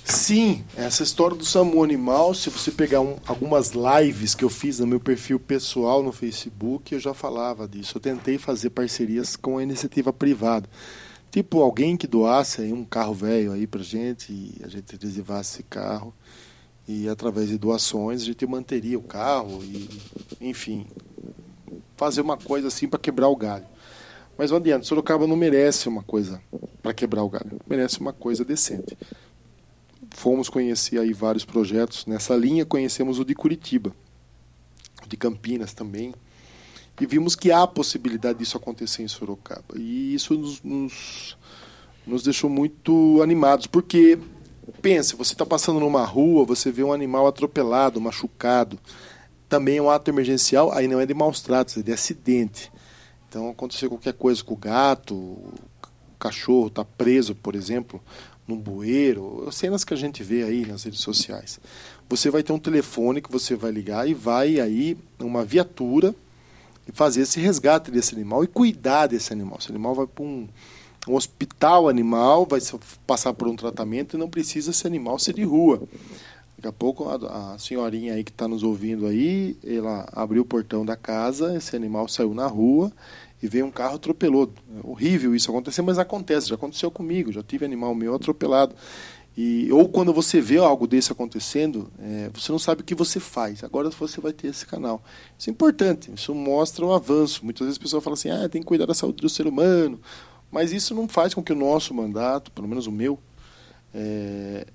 Sim, 0.06 0.62
essa 0.76 1.02
história 1.02 1.34
do 1.34 1.46
SAMU 1.46 1.82
Animal, 1.82 2.34
se 2.34 2.50
você 2.50 2.70
pegar 2.70 3.00
um, 3.00 3.16
algumas 3.26 3.72
lives 3.72 4.34
que 4.34 4.44
eu 4.44 4.50
fiz 4.50 4.78
no 4.78 4.86
meu 4.86 5.00
perfil 5.00 5.40
pessoal 5.40 6.02
no 6.02 6.12
Facebook, 6.12 6.92
eu 6.92 7.00
já 7.00 7.14
falava 7.14 7.66
disso. 7.66 7.96
Eu 7.96 8.02
tentei 8.02 8.36
fazer 8.36 8.68
parcerias 8.68 9.34
com 9.34 9.56
a 9.56 9.62
iniciativa 9.62 10.12
privada. 10.12 10.68
Tipo, 11.30 11.62
alguém 11.62 11.96
que 11.96 12.06
doasse 12.06 12.60
aí 12.60 12.70
um 12.70 12.84
carro 12.84 13.14
velho 13.14 13.52
aí 13.52 13.66
pra 13.66 13.82
gente 13.82 14.30
e 14.30 14.60
a 14.62 14.68
gente 14.68 14.94
adesivasse 14.94 15.54
esse 15.54 15.62
carro. 15.62 16.14
E 16.86 17.08
através 17.08 17.48
de 17.48 17.56
doações 17.56 18.20
a 18.20 18.26
gente 18.26 18.46
manteria 18.46 18.98
o 18.98 19.02
carro 19.02 19.64
e, 19.64 19.88
enfim, 20.38 20.86
fazer 21.96 22.20
uma 22.20 22.36
coisa 22.36 22.68
assim 22.68 22.86
para 22.86 23.00
quebrar 23.00 23.28
o 23.28 23.36
galho. 23.36 23.66
Mas 24.36 24.50
não 24.50 24.58
adianta, 24.58 24.84
Sorocaba 24.84 25.26
não 25.26 25.36
merece 25.36 25.88
uma 25.88 26.02
coisa 26.02 26.42
para 26.82 26.92
quebrar 26.92 27.22
o 27.22 27.30
galho, 27.30 27.58
merece 27.66 28.00
uma 28.00 28.12
coisa 28.12 28.44
decente 28.44 28.98
fomos 30.14 30.48
conhecer 30.48 30.98
aí 30.98 31.12
vários 31.12 31.44
projetos 31.44 32.06
nessa 32.06 32.34
linha, 32.36 32.64
conhecemos 32.64 33.18
o 33.18 33.24
de 33.24 33.34
Curitiba, 33.34 33.94
o 35.04 35.08
de 35.08 35.16
Campinas 35.16 35.74
também, 35.74 36.14
e 37.00 37.04
vimos 37.04 37.34
que 37.34 37.50
há 37.50 37.66
possibilidade 37.66 38.38
disso 38.38 38.56
acontecer 38.56 39.02
em 39.02 39.08
Sorocaba. 39.08 39.74
E 39.76 40.14
isso 40.14 40.34
nos, 40.34 40.62
nos, 40.62 41.36
nos 42.06 42.22
deixou 42.22 42.48
muito 42.48 43.20
animados, 43.20 43.66
porque, 43.66 44.18
pense, 44.80 45.16
você 45.16 45.32
está 45.32 45.44
passando 45.44 45.80
numa 45.80 46.04
rua, 46.04 46.44
você 46.44 46.70
vê 46.70 46.84
um 46.84 46.92
animal 46.92 47.26
atropelado, 47.26 48.00
machucado, 48.00 48.78
também 49.48 49.78
é 49.78 49.82
um 49.82 49.90
ato 49.90 50.10
emergencial, 50.10 50.72
aí 50.72 50.86
não 50.86 51.00
é 51.00 51.06
de 51.06 51.12
maus 51.12 51.40
tratos, 51.40 51.76
é 51.76 51.82
de 51.82 51.92
acidente. 51.92 52.72
Então, 53.28 53.50
acontecer 53.50 53.88
qualquer 53.88 54.14
coisa 54.14 54.42
com 54.44 54.54
o 54.54 54.56
gato, 54.56 55.14
o 55.14 55.52
cachorro 56.20 56.68
está 56.68 56.84
preso, 56.84 57.34
por 57.34 57.56
exemplo, 57.56 58.00
num 58.46 58.56
bueiro, 58.56 59.48
cenas 59.50 59.84
que 59.84 59.94
a 59.94 59.96
gente 59.96 60.22
vê 60.22 60.42
aí 60.42 60.66
nas 60.66 60.84
redes 60.84 61.00
sociais. 61.00 61.58
Você 62.08 62.30
vai 62.30 62.42
ter 62.42 62.52
um 62.52 62.58
telefone 62.58 63.22
que 63.22 63.32
você 63.32 63.56
vai 63.56 63.70
ligar 63.70 64.08
e 64.08 64.14
vai 64.14 64.60
aí 64.60 64.96
uma 65.18 65.44
viatura 65.44 66.14
e 66.86 66.92
fazer 66.92 67.22
esse 67.22 67.40
resgate 67.40 67.90
desse 67.90 68.14
animal 68.14 68.44
e 68.44 68.46
cuidar 68.46 69.06
desse 69.06 69.32
animal. 69.32 69.58
Esse 69.58 69.70
animal 69.70 69.94
vai 69.94 70.06
para 70.06 70.22
um, 70.22 70.46
um 71.08 71.14
hospital 71.14 71.88
animal, 71.88 72.44
vai 72.44 72.60
passar 73.06 73.32
por 73.32 73.48
um 73.48 73.56
tratamento 73.56 74.16
e 74.16 74.20
não 74.20 74.28
precisa 74.28 74.70
esse 74.70 74.86
animal 74.86 75.18
ser 75.18 75.34
de 75.34 75.44
rua. 75.44 75.82
Daqui 76.56 76.68
a 76.68 76.72
pouco 76.72 77.08
a, 77.08 77.54
a 77.54 77.58
senhorinha 77.58 78.14
aí 78.14 78.22
que 78.22 78.30
está 78.30 78.46
nos 78.46 78.62
ouvindo 78.62 79.06
aí, 79.06 79.56
ela 79.64 80.06
abriu 80.12 80.42
o 80.42 80.46
portão 80.46 80.84
da 80.84 80.96
casa, 80.96 81.56
esse 81.56 81.74
animal 81.74 82.06
saiu 82.08 82.34
na 82.34 82.46
rua 82.46 82.92
e 83.44 83.48
veio 83.48 83.66
um 83.66 83.70
carro 83.70 83.96
atropelou. 83.96 84.50
É 84.74 84.88
horrível 84.88 85.34
isso 85.34 85.50
acontecer, 85.50 85.82
mas 85.82 85.98
acontece, 85.98 86.48
já 86.48 86.54
aconteceu 86.54 86.90
comigo, 86.90 87.30
já 87.30 87.42
tive 87.42 87.62
animal 87.62 87.94
meu 87.94 88.14
atropelado. 88.14 88.74
E, 89.36 89.70
ou 89.70 89.86
quando 89.86 90.14
você 90.14 90.40
vê 90.40 90.56
algo 90.56 90.86
desse 90.86 91.12
acontecendo, 91.12 91.92
é, 91.98 92.30
você 92.32 92.50
não 92.50 92.58
sabe 92.58 92.80
o 92.80 92.84
que 92.84 92.94
você 92.94 93.20
faz. 93.20 93.62
Agora 93.62 93.90
você 93.90 94.18
vai 94.18 94.32
ter 94.32 94.46
esse 94.46 94.64
canal. 94.64 95.04
Isso 95.38 95.50
é 95.50 95.52
importante, 95.52 96.10
isso 96.14 96.34
mostra 96.34 96.86
um 96.86 96.92
avanço. 96.92 97.44
Muitas 97.44 97.66
vezes 97.66 97.78
a 97.78 97.82
pessoa 97.82 98.00
fala 98.00 98.14
assim, 98.14 98.30
ah, 98.30 98.48
tem 98.48 98.62
que 98.62 98.66
cuidar 98.66 98.86
da 98.86 98.94
saúde 98.94 99.20
do 99.20 99.28
ser 99.28 99.46
humano. 99.46 100.00
Mas 100.50 100.72
isso 100.72 100.94
não 100.94 101.06
faz 101.06 101.34
com 101.34 101.42
que 101.42 101.52
o 101.52 101.56
nosso 101.56 101.92
mandato, 101.92 102.50
pelo 102.50 102.66
menos 102.66 102.86
o 102.86 102.92
meu, 102.92 103.18
é, 103.92 104.66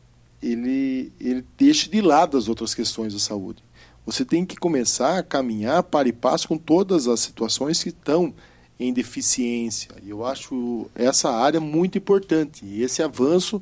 ele, 0.43 1.11
ele 1.19 1.43
deixe 1.57 1.89
de 1.89 2.01
lado 2.01 2.38
as 2.38 2.47
outras 2.47 2.75
questões 2.75 3.13
da 3.13 3.19
saúde. 3.19 3.63
Você 4.05 4.23
tem 4.23 4.45
que 4.45 4.57
começar 4.57 5.17
a 5.17 5.23
caminhar 5.23 5.81
para 5.81 6.07
e 6.07 6.13
passo 6.13 6.47
com 6.47 6.57
todas 6.57 7.07
as 7.07 7.19
situações 7.19 7.81
que 7.81 7.89
estão 7.89 8.31
em 8.79 8.93
deficiência. 8.93 9.91
E 10.03 10.09
eu 10.09 10.25
acho 10.25 10.88
essa 10.95 11.29
área 11.29 11.59
muito 11.59 11.98
importante. 11.98 12.65
E 12.65 12.81
esse 12.81 13.03
avanço, 13.03 13.62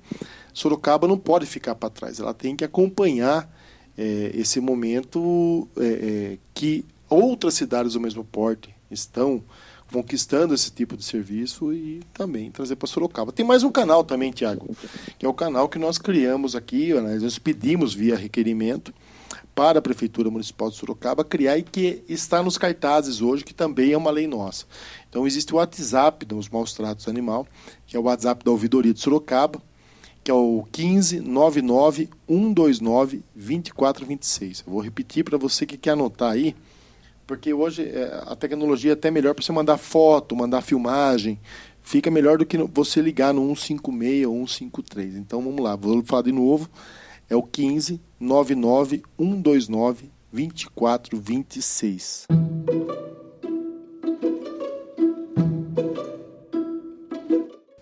Sorocaba 0.54 1.08
não 1.08 1.18
pode 1.18 1.46
ficar 1.46 1.76
para 1.76 1.90
trás. 1.90 2.20
Ela 2.20 2.34
tem 2.34 2.56
que 2.56 2.64
acompanhar 2.64 3.52
é, 3.98 4.32
esse 4.36 4.60
momento 4.60 5.68
é, 5.78 6.38
que 6.54 6.86
outras 7.10 7.56
cidades 7.56 7.94
do 7.94 8.00
mesmo 8.00 8.24
porte 8.24 8.70
estão 8.92 9.44
conquistando 9.92 10.54
esse 10.54 10.70
tipo 10.70 10.98
de 10.98 11.04
serviço 11.04 11.74
e 11.74 12.02
também 12.14 12.52
trazer 12.52 12.76
para 12.76 12.88
Sorocaba. 12.88 13.32
Tem 13.32 13.46
mais 13.46 13.64
um 13.64 13.72
canal 13.72 14.04
também, 14.04 14.32
Tiago, 14.32 14.76
que 15.18 15.26
é 15.26 15.30
o 15.30 15.34
canal 15.34 15.70
que 15.70 15.80
nós 15.80 15.98
criamos 15.98 16.56
aqui, 16.56 16.94
nós 16.94 17.40
pedimos 17.40 17.94
via 17.94 18.16
requerimento 18.16 18.94
para 19.56 19.80
a 19.80 19.82
Prefeitura 19.82 20.30
Municipal 20.30 20.70
de 20.70 20.76
Sorocaba 20.76 21.24
criar 21.24 21.58
e 21.58 21.64
que 21.64 22.04
está 22.08 22.44
nos 22.44 22.60
cartazes 22.60 23.22
hoje, 23.22 23.44
que 23.44 23.56
também 23.56 23.92
é 23.92 23.98
uma 23.98 24.12
lei 24.12 24.28
nossa. 24.28 24.66
Então 25.18 25.26
existe 25.26 25.52
o 25.52 25.58
WhatsApp 25.58 26.24
dos 26.28 26.48
maus 26.48 26.74
tratos 26.74 27.08
animal, 27.08 27.48
que 27.88 27.98
é 27.98 28.00
o 28.00 28.04
WhatsApp 28.04 28.46
da 28.46 28.52
Ouvidoria 28.52 28.94
de 28.94 29.00
Sorocaba, 29.00 29.60
que 30.24 30.30
é 30.30 30.34
o 30.36 30.64
15 30.72 31.22
99 31.22 32.08
129 32.30 33.24
2426. 33.36 34.64
Eu 34.68 34.74
vou 34.74 34.80
repetir 34.80 35.24
para 35.24 35.36
você 35.36 35.66
que 35.66 35.76
quer 35.76 35.94
anotar 35.94 36.34
aí, 36.34 36.56
porque 37.26 37.52
hoje 37.52 37.82
é, 37.82 38.22
a 38.28 38.36
tecnologia 38.36 38.92
é 38.92 38.94
até 38.94 39.10
melhor 39.10 39.34
para 39.34 39.44
você 39.44 39.52
mandar 39.52 39.80
foto, 39.80 40.36
mandar 40.36 40.62
filmagem, 40.62 41.40
fica 41.82 42.12
melhor 42.12 42.38
do 42.38 42.46
que 42.46 42.56
você 42.56 43.02
ligar 43.02 43.34
no 43.34 43.56
156 43.56 44.28
ou 44.28 44.46
153. 44.48 45.16
Então 45.16 45.42
vamos 45.42 45.64
lá, 45.64 45.76
vou 45.76 46.04
falar 46.04 46.22
de 46.22 46.32
novo. 46.32 46.70
É 47.28 47.36
o 47.36 47.42
15 47.42 48.00
99 48.20 49.02
129 49.18 50.12
2426. 50.32 52.28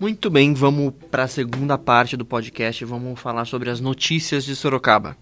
Muito 0.06 0.30
bem, 0.30 0.54
vamos 0.54 0.94
para 1.10 1.24
a 1.24 1.28
segunda 1.28 1.80
parte 1.80 2.16
do 2.16 2.24
podcast. 2.24 2.86
Vamos 2.86 3.20
falar 3.20 3.44
sobre 3.46 3.72
as 3.72 3.82
notícias 3.82 4.46
de 4.46 4.56
Sorocaba. 4.56 5.18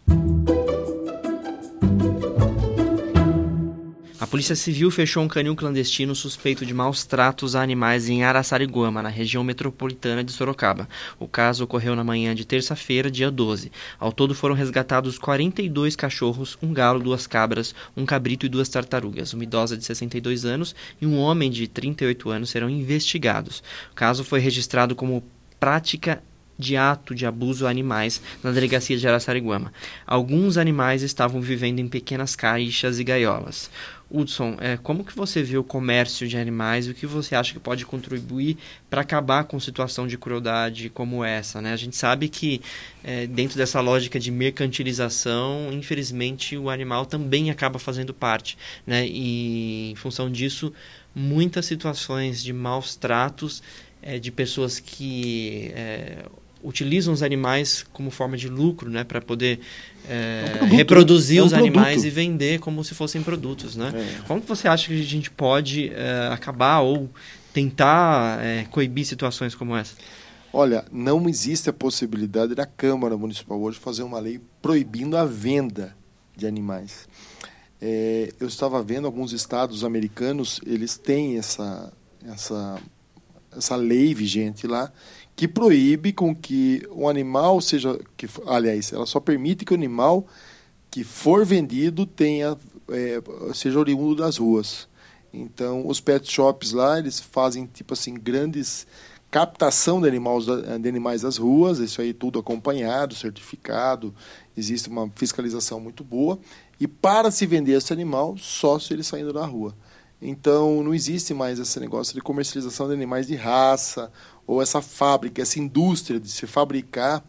Polícia 4.33 4.55
Civil 4.55 4.89
fechou 4.89 5.21
um 5.21 5.27
canil 5.27 5.55
clandestino 5.55 6.15
suspeito 6.15 6.65
de 6.65 6.73
maus 6.73 7.05
tratos 7.05 7.55
a 7.55 7.61
animais 7.61 8.09
em 8.09 8.23
Araçariguama, 8.23 8.99
na 8.99 9.07
região 9.07 9.43
metropolitana 9.43 10.23
de 10.23 10.31
Sorocaba. 10.31 10.89
O 11.19 11.27
caso 11.27 11.63
ocorreu 11.63 11.95
na 11.95 12.03
manhã 12.03 12.33
de 12.33 12.43
terça-feira, 12.43 13.11
dia 13.11 13.29
12. 13.29 13.71
Ao 13.99 14.11
todo 14.11 14.33
foram 14.33 14.55
resgatados 14.55 15.19
42 15.19 15.95
cachorros, 15.95 16.57
um 16.63 16.73
galo, 16.73 16.99
duas 16.99 17.27
cabras, 17.27 17.75
um 17.95 18.07
cabrito 18.07 18.47
e 18.47 18.49
duas 18.49 18.67
tartarugas. 18.69 19.33
Uma 19.33 19.43
idosa 19.43 19.77
de 19.77 19.85
62 19.85 20.45
anos 20.45 20.75
e 20.99 21.05
um 21.05 21.19
homem 21.19 21.51
de 21.51 21.67
38 21.67 22.31
anos 22.31 22.49
serão 22.49 22.71
investigados. 22.71 23.61
O 23.91 23.95
caso 23.95 24.23
foi 24.23 24.39
registrado 24.39 24.95
como 24.95 25.23
prática 25.59 26.23
de 26.57 26.77
ato 26.77 27.15
de 27.15 27.25
abuso 27.25 27.65
a 27.65 27.69
animais 27.69 28.21
na 28.43 28.51
delegacia 28.51 28.97
de 28.97 29.07
Araçariguama. 29.07 29.73
Alguns 30.05 30.57
animais 30.57 31.01
estavam 31.01 31.41
vivendo 31.41 31.79
em 31.79 31.87
pequenas 31.87 32.35
caixas 32.35 32.99
e 32.99 33.03
gaiolas. 33.03 33.69
Hudson, 34.13 34.55
é, 34.61 34.77
como 34.77 35.03
que 35.03 35.15
você 35.15 35.41
vê 35.41 35.57
o 35.57 35.63
comércio 35.63 36.27
de 36.27 36.37
animais 36.37 36.85
e 36.85 36.91
o 36.91 36.93
que 36.93 37.07
você 37.07 37.35
acha 37.35 37.51
que 37.51 37.59
pode 37.59 37.83
contribuir 37.83 38.57
para 38.87 39.01
acabar 39.01 39.43
com 39.45 39.59
situação 39.59 40.05
de 40.05 40.19
crueldade 40.19 40.87
como 40.89 41.23
essa? 41.23 41.59
Né? 41.59 41.73
A 41.73 41.75
gente 41.75 41.95
sabe 41.95 42.29
que 42.29 42.61
é, 43.03 43.25
dentro 43.25 43.57
dessa 43.57 43.81
lógica 43.81 44.19
de 44.19 44.29
mercantilização, 44.29 45.69
infelizmente 45.73 46.55
o 46.55 46.69
animal 46.69 47.07
também 47.07 47.49
acaba 47.49 47.79
fazendo 47.79 48.13
parte. 48.13 48.55
Né? 48.85 49.07
E 49.07 49.91
em 49.91 49.95
função 49.95 50.31
disso, 50.31 50.71
muitas 51.15 51.65
situações 51.65 52.43
de 52.43 52.53
maus 52.53 52.95
tratos 52.95 53.63
é, 53.99 54.19
de 54.19 54.31
pessoas 54.31 54.79
que 54.79 55.71
é, 55.73 56.25
utilizam 56.63 57.13
os 57.13 57.21
animais 57.21 57.85
como 57.91 58.09
forma 58.09 58.37
de 58.37 58.47
lucro, 58.47 58.89
né, 58.89 59.03
para 59.03 59.21
poder 59.21 59.59
é, 60.07 60.43
é 60.43 60.45
um 60.45 60.57
produto, 60.57 60.75
reproduzir 60.75 61.39
é 61.39 61.43
um 61.43 61.45
os 61.45 61.53
produto. 61.53 61.67
animais 61.67 62.05
e 62.05 62.09
vender 62.09 62.59
como 62.59 62.83
se 62.83 62.95
fossem 62.95 63.21
produtos, 63.21 63.75
né? 63.75 63.91
É. 63.93 64.27
Como 64.27 64.41
você 64.41 64.67
acha 64.67 64.87
que 64.87 64.99
a 64.99 65.03
gente 65.03 65.29
pode 65.29 65.89
é, 65.93 66.29
acabar 66.31 66.79
ou 66.79 67.09
tentar 67.53 68.43
é, 68.43 68.65
coibir 68.65 69.05
situações 69.05 69.53
como 69.53 69.75
essa? 69.75 69.95
Olha, 70.51 70.85
não 70.91 71.27
existe 71.27 71.69
a 71.69 71.73
possibilidade 71.73 72.55
da 72.55 72.65
Câmara 72.65 73.17
Municipal 73.17 73.59
hoje 73.59 73.79
fazer 73.79 74.03
uma 74.03 74.19
lei 74.19 74.39
proibindo 74.61 75.17
a 75.17 75.25
venda 75.25 75.95
de 76.35 76.45
animais. 76.45 77.07
Eu 78.39 78.47
estava 78.47 78.81
vendo 78.81 79.05
alguns 79.05 79.33
estados 79.33 79.83
americanos, 79.83 80.61
eles 80.65 80.97
têm 80.97 81.37
essa, 81.37 81.91
essa, 82.25 82.79
essa 83.51 83.75
lei 83.75 84.13
vigente 84.13 84.65
lá 84.67 84.89
que 85.35 85.47
proíbe 85.47 86.13
com 86.13 86.35
que 86.35 86.87
o 86.91 87.09
animal 87.09 87.59
seja, 87.59 87.99
que, 88.15 88.27
aliás, 88.45 88.93
ela 88.93 89.05
só 89.05 89.19
permite 89.19 89.65
que 89.65 89.73
o 89.73 89.75
animal 89.77 90.27
que 90.91 91.03
for 91.03 91.45
vendido 91.45 92.05
tenha 92.05 92.57
é, 92.89 93.21
seja 93.53 93.79
oriundo 93.79 94.15
das 94.15 94.37
ruas. 94.37 94.87
Então, 95.33 95.87
os 95.87 95.99
pet 95.99 96.31
shops 96.31 96.71
lá, 96.71 96.99
eles 96.99 97.19
fazem 97.19 97.65
tipo 97.65 97.93
assim 97.93 98.13
grandes 98.13 98.85
captação 99.31 99.99
de 99.99 100.07
animais, 100.07 100.45
de 100.45 100.87
animais 100.87 101.23
das 101.23 101.37
ruas, 101.37 101.79
isso 101.79 101.99
aí 101.99 102.13
tudo 102.13 102.37
acompanhado, 102.37 103.15
certificado, 103.15 104.13
existe 104.55 104.87
uma 104.89 105.09
fiscalização 105.15 105.79
muito 105.79 106.03
boa. 106.03 106.37
E 106.79 106.87
para 106.87 107.31
se 107.31 107.47
vender 107.47 107.71
esse 107.71 107.91
animal, 107.91 108.37
só 108.37 108.77
se 108.77 108.93
ele 108.93 109.01
saindo 109.01 109.33
da 109.33 109.43
rua. 109.43 109.75
Então, 110.25 110.81
não 110.81 110.93
existe 110.93 111.33
mais 111.33 111.59
esse 111.59 111.77
negócio 111.81 112.13
de 112.13 112.21
comercialização 112.21 112.87
de 112.87 112.93
animais 112.93 113.27
de 113.27 113.35
raça, 113.35 114.09
ou 114.47 114.61
essa 114.61 114.81
fábrica, 114.81 115.41
essa 115.41 115.59
indústria 115.59 116.17
de 116.17 116.29
se 116.29 116.47
fabricar 116.47 117.21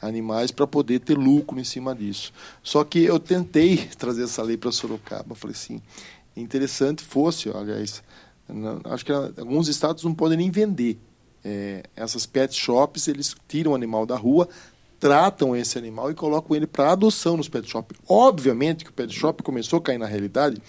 animais 0.00 0.50
para 0.50 0.66
poder 0.66 1.00
ter 1.00 1.16
lucro 1.16 1.58
em 1.58 1.64
cima 1.64 1.94
disso. 1.94 2.30
Só 2.62 2.84
que 2.84 3.02
eu 3.04 3.18
tentei 3.18 3.88
trazer 3.96 4.24
essa 4.24 4.42
lei 4.42 4.58
para 4.58 4.70
Sorocaba. 4.70 5.34
Falei 5.34 5.56
assim, 5.56 5.80
interessante 6.36 7.02
fosse, 7.02 7.48
aliás, 7.48 8.02
acho 8.84 9.06
que 9.06 9.12
alguns 9.12 9.68
estados 9.68 10.04
não 10.04 10.12
podem 10.12 10.36
nem 10.36 10.50
vender 10.50 10.98
é, 11.42 11.84
essas 11.96 12.26
pet 12.26 12.54
shops, 12.54 13.08
eles 13.08 13.34
tiram 13.48 13.72
o 13.72 13.74
animal 13.74 14.04
da 14.04 14.16
rua, 14.16 14.46
tratam 15.00 15.56
esse 15.56 15.78
animal 15.78 16.10
e 16.10 16.14
colocam 16.14 16.54
ele 16.54 16.66
para 16.66 16.92
adoção 16.92 17.36
nos 17.36 17.48
pet 17.48 17.68
shops. 17.68 17.98
Obviamente 18.06 18.84
que 18.84 18.90
o 18.90 18.92
pet 18.92 19.12
shop 19.12 19.42
começou 19.42 19.78
a 19.78 19.82
cair 19.82 19.98
na 19.98 20.06
realidade 20.06 20.60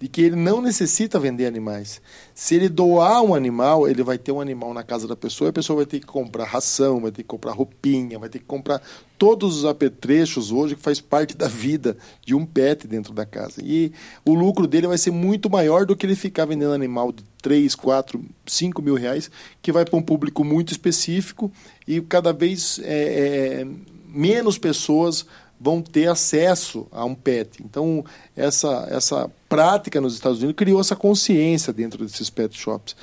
de 0.00 0.08
que 0.08 0.22
ele 0.22 0.34
não 0.34 0.62
necessita 0.62 1.20
vender 1.20 1.44
animais. 1.44 2.00
Se 2.34 2.54
ele 2.54 2.70
doar 2.70 3.22
um 3.22 3.34
animal, 3.34 3.86
ele 3.86 4.02
vai 4.02 4.16
ter 4.16 4.32
um 4.32 4.40
animal 4.40 4.72
na 4.72 4.82
casa 4.82 5.06
da 5.06 5.14
pessoa, 5.14 5.48
e 5.48 5.50
a 5.50 5.52
pessoa 5.52 5.76
vai 5.76 5.86
ter 5.86 6.00
que 6.00 6.06
comprar 6.06 6.46
ração, 6.46 7.02
vai 7.02 7.10
ter 7.10 7.22
que 7.22 7.28
comprar 7.28 7.52
roupinha, 7.52 8.18
vai 8.18 8.30
ter 8.30 8.38
que 8.38 8.46
comprar 8.46 8.80
todos 9.18 9.58
os 9.58 9.64
apetrechos 9.66 10.50
hoje 10.50 10.74
que 10.74 10.80
faz 10.80 11.02
parte 11.02 11.36
da 11.36 11.46
vida 11.46 11.98
de 12.24 12.34
um 12.34 12.46
pet 12.46 12.88
dentro 12.88 13.12
da 13.12 13.26
casa. 13.26 13.60
E 13.62 13.92
o 14.24 14.32
lucro 14.32 14.66
dele 14.66 14.86
vai 14.86 14.96
ser 14.96 15.10
muito 15.10 15.50
maior 15.50 15.84
do 15.84 15.94
que 15.94 16.06
ele 16.06 16.16
ficar 16.16 16.46
vendendo 16.46 16.72
animal 16.72 17.12
de 17.12 17.22
3, 17.42 17.74
4, 17.74 18.24
5 18.46 18.80
mil 18.80 18.94
reais, 18.94 19.30
que 19.60 19.70
vai 19.70 19.84
para 19.84 19.98
um 19.98 20.02
público 20.02 20.42
muito 20.42 20.72
específico 20.72 21.52
e 21.86 22.00
cada 22.00 22.32
vez 22.32 22.80
é, 22.82 23.64
é, 23.64 23.66
menos 24.08 24.56
pessoas 24.56 25.26
vão 25.60 25.82
ter 25.82 26.08
acesso 26.08 26.86
a 26.90 27.04
um 27.04 27.14
pet. 27.14 27.62
Então, 27.62 28.02
essa, 28.34 28.88
essa 28.90 29.30
prática 29.48 30.00
nos 30.00 30.14
Estados 30.14 30.38
Unidos 30.38 30.56
criou 30.56 30.80
essa 30.80 30.96
consciência 30.96 31.72
dentro 31.72 32.04
desses 32.04 32.30
pet 32.30 32.58
shops. 32.58 32.96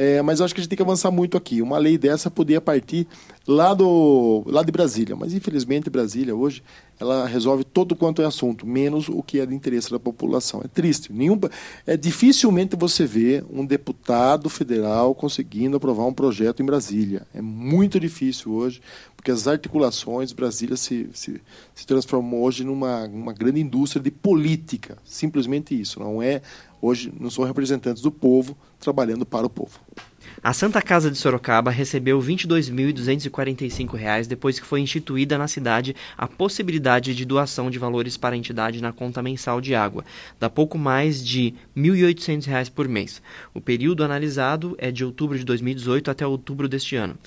É, 0.00 0.22
mas 0.22 0.38
eu 0.38 0.44
acho 0.44 0.54
que 0.54 0.60
a 0.60 0.62
gente 0.62 0.70
tem 0.70 0.76
que 0.76 0.82
avançar 0.82 1.10
muito 1.10 1.36
aqui. 1.36 1.60
Uma 1.60 1.76
lei 1.76 1.98
dessa 1.98 2.30
poderia 2.30 2.60
partir 2.60 3.04
lá, 3.44 3.74
do, 3.74 4.44
lá 4.46 4.62
de 4.62 4.70
Brasília, 4.70 5.16
mas 5.16 5.34
infelizmente 5.34 5.90
Brasília 5.90 6.36
hoje 6.36 6.62
ela 7.00 7.26
resolve 7.26 7.64
todo 7.64 7.96
quanto 7.96 8.22
é 8.22 8.24
assunto, 8.24 8.64
menos 8.64 9.08
o 9.08 9.24
que 9.24 9.40
é 9.40 9.46
de 9.46 9.52
interesse 9.52 9.90
da 9.90 9.98
população. 9.98 10.62
É 10.64 10.68
triste. 10.68 11.12
Nenhum, 11.12 11.36
é 11.84 11.96
dificilmente 11.96 12.76
você 12.76 13.06
vê 13.06 13.42
um 13.50 13.66
deputado 13.66 14.48
federal 14.48 15.16
conseguindo 15.16 15.76
aprovar 15.76 16.06
um 16.06 16.14
projeto 16.14 16.62
em 16.62 16.66
Brasília. 16.66 17.26
É 17.34 17.42
muito 17.42 17.98
difícil 17.98 18.52
hoje, 18.52 18.80
porque 19.16 19.32
as 19.32 19.48
articulações, 19.48 20.32
Brasília 20.32 20.76
se, 20.76 21.08
se, 21.12 21.40
se 21.74 21.86
transformou 21.88 22.42
hoje 22.42 22.62
numa 22.62 23.04
uma 23.06 23.32
grande 23.32 23.60
indústria 23.60 24.00
de 24.00 24.12
política. 24.12 24.96
Simplesmente 25.04 25.78
isso. 25.78 25.98
Não 25.98 26.22
é 26.22 26.40
hoje 26.80 27.12
não 27.18 27.30
são 27.30 27.44
representantes 27.44 28.00
do 28.00 28.12
povo 28.12 28.56
trabalhando 28.78 29.26
para 29.26 29.46
o 29.46 29.50
povo. 29.50 29.78
A 30.42 30.52
Santa 30.52 30.80
Casa 30.80 31.10
de 31.10 31.18
Sorocaba 31.18 31.70
recebeu 31.70 32.20
R$ 32.20 32.34
22.245 32.34 34.26
depois 34.26 34.60
que 34.60 34.66
foi 34.66 34.80
instituída 34.80 35.36
na 35.36 35.48
cidade 35.48 35.96
a 36.16 36.28
possibilidade 36.28 37.12
de 37.14 37.24
doação 37.24 37.68
de 37.70 37.78
valores 37.78 38.16
para 38.16 38.36
a 38.36 38.38
entidade 38.38 38.80
na 38.80 38.92
conta 38.92 39.20
mensal 39.20 39.60
de 39.60 39.74
água, 39.74 40.04
dá 40.38 40.48
pouco 40.48 40.78
mais 40.78 41.26
de 41.26 41.54
R$ 41.74 41.82
1.800 41.82 42.70
por 42.70 42.86
mês. 42.86 43.20
O 43.52 43.60
período 43.60 44.04
analisado 44.04 44.76
é 44.78 44.92
de 44.92 45.04
outubro 45.04 45.36
de 45.36 45.44
2018 45.44 46.08
até 46.10 46.24
outubro 46.24 46.68
deste 46.68 46.94
ano. 46.94 47.18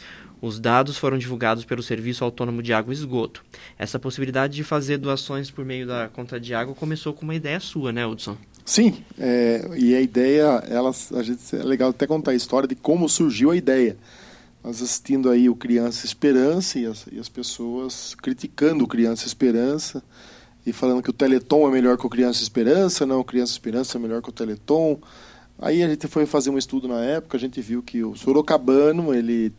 Os 0.41 0.59
dados 0.59 0.97
foram 0.97 1.19
divulgados 1.19 1.63
pelo 1.65 1.83
Serviço 1.83 2.23
Autônomo 2.23 2.63
de 2.63 2.73
Água 2.73 2.91
e 2.91 2.97
Esgoto. 2.97 3.43
Essa 3.77 3.99
possibilidade 3.99 4.55
de 4.55 4.63
fazer 4.63 4.97
doações 4.97 5.51
por 5.51 5.63
meio 5.63 5.85
da 5.85 6.07
conta 6.07 6.39
de 6.39 6.55
água 6.55 6.73
começou 6.73 7.13
com 7.13 7.23
uma 7.23 7.35
ideia 7.35 7.59
sua, 7.59 7.91
né, 7.91 8.07
Hudson? 8.07 8.35
Sim, 8.65 9.03
é, 9.19 9.69
e 9.75 9.95
a 9.95 10.01
ideia, 10.01 10.63
ela, 10.69 10.91
a 11.15 11.23
gente, 11.23 11.55
é 11.55 11.63
legal 11.63 11.89
até 11.89 12.05
contar 12.05 12.31
a 12.31 12.35
história 12.35 12.67
de 12.67 12.75
como 12.75 13.09
surgiu 13.09 13.51
a 13.51 13.55
ideia. 13.55 13.97
Nós 14.63 14.81
assistindo 14.81 15.29
aí 15.29 15.49
o 15.49 15.55
Criança 15.55 16.05
Esperança 16.05 16.77
e 16.77 16.85
as, 16.85 17.05
e 17.11 17.19
as 17.19 17.27
pessoas 17.27 18.15
criticando 18.15 18.83
o 18.83 18.87
Criança 18.87 19.25
Esperança 19.25 20.03
e 20.65 20.71
falando 20.71 21.01
que 21.01 21.09
o 21.09 21.13
Teleton 21.13 21.67
é 21.67 21.71
melhor 21.71 21.97
que 21.97 22.05
o 22.05 22.09
Criança 22.09 22.43
Esperança, 22.43 23.05
não, 23.05 23.19
o 23.19 23.23
Criança 23.23 23.53
Esperança 23.53 23.97
é 23.97 24.01
melhor 24.01 24.21
que 24.21 24.29
o 24.29 24.33
Teleton. 24.33 24.99
Aí 25.57 25.81
a 25.81 25.89
gente 25.89 26.07
foi 26.07 26.27
fazer 26.27 26.51
um 26.51 26.57
estudo 26.57 26.87
na 26.87 27.03
época, 27.03 27.37
a 27.37 27.39
gente 27.39 27.59
viu 27.59 27.81
que 27.81 28.03
o 28.03 28.15
sorocabano, 28.15 29.13
ele 29.13 29.51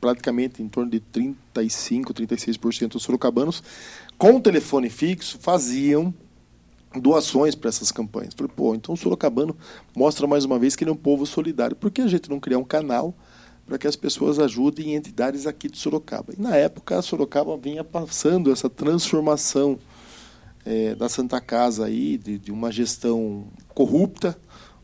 praticamente 0.00 0.62
em 0.62 0.68
torno 0.68 0.90
de 0.90 0.98
35, 0.98 2.12
36% 2.12 2.88
dos 2.88 3.04
sorocabanos 3.04 3.62
com 4.18 4.40
telefone 4.40 4.90
fixo 4.90 5.38
faziam 5.40 6.12
doações 7.00 7.54
para 7.54 7.68
essas 7.68 7.90
campanhas. 7.90 8.34
Falei, 8.34 8.52
pô, 8.54 8.74
então 8.74 8.94
o 8.94 8.96
Sorocabano 8.96 9.56
mostra 9.94 10.26
mais 10.26 10.44
uma 10.44 10.58
vez 10.58 10.76
que 10.76 10.84
ele 10.84 10.90
é 10.90 10.92
um 10.92 10.96
povo 10.96 11.26
solidário. 11.26 11.76
Por 11.76 11.90
que 11.90 12.02
a 12.02 12.06
gente 12.06 12.28
não 12.28 12.40
criar 12.40 12.58
um 12.58 12.64
canal 12.64 13.14
para 13.66 13.78
que 13.78 13.86
as 13.86 13.96
pessoas 13.96 14.38
ajudem 14.38 14.94
entidades 14.94 15.46
aqui 15.46 15.68
de 15.68 15.78
Sorocaba? 15.78 16.32
E 16.36 16.40
na 16.40 16.56
época 16.56 16.98
a 16.98 17.02
Sorocaba 17.02 17.56
vinha 17.56 17.84
passando 17.84 18.52
essa 18.52 18.68
transformação 18.68 19.78
é, 20.64 20.94
da 20.94 21.08
Santa 21.08 21.40
Casa 21.40 21.86
aí, 21.86 22.16
de, 22.16 22.38
de, 22.38 22.52
uma 22.52 22.70
gestão 22.70 23.44
corrupta, 23.74 24.36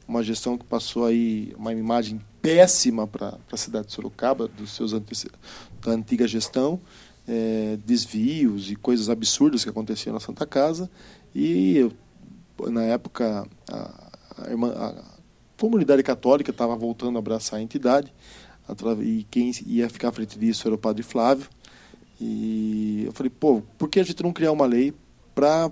uma 0.06 0.22
gestão 0.22 0.56
que 0.56 0.64
passou 0.64 1.04
aí 1.04 1.54
uma 1.56 1.72
imagem 1.72 2.20
péssima 2.40 3.06
para 3.06 3.38
a 3.52 3.56
cidade 3.56 3.88
de 3.88 3.92
Sorocaba, 3.92 4.48
dos 4.48 4.72
seus 4.72 4.92
da 4.92 5.92
antiga 5.92 6.26
gestão, 6.26 6.80
é, 7.26 7.78
desvios 7.84 8.70
e 8.70 8.76
coisas 8.76 9.10
absurdas 9.10 9.62
que 9.62 9.70
aconteciam 9.70 10.14
na 10.14 10.20
Santa 10.20 10.46
Casa 10.46 10.90
e 11.38 11.76
eu, 11.78 11.92
na 12.70 12.82
época, 12.82 13.46
a, 13.70 14.10
a, 14.38 14.50
irmã, 14.50 14.72
a 14.72 15.04
comunidade 15.56 16.02
católica 16.02 16.50
estava 16.50 16.74
voltando 16.74 17.16
a 17.16 17.18
abraçar 17.20 17.60
a 17.60 17.62
entidade, 17.62 18.12
e 19.02 19.26
quem 19.30 19.52
ia 19.66 19.88
ficar 19.88 20.08
à 20.08 20.12
frente 20.12 20.38
disso 20.38 20.66
era 20.66 20.74
o 20.74 20.78
padre 20.78 21.02
Flávio. 21.02 21.48
E 22.20 23.04
eu 23.06 23.12
falei, 23.12 23.30
pô, 23.30 23.62
por 23.78 23.88
que 23.88 24.00
a 24.00 24.02
gente 24.02 24.22
não 24.22 24.32
criar 24.32 24.50
uma 24.50 24.66
lei 24.66 24.92
para 25.34 25.70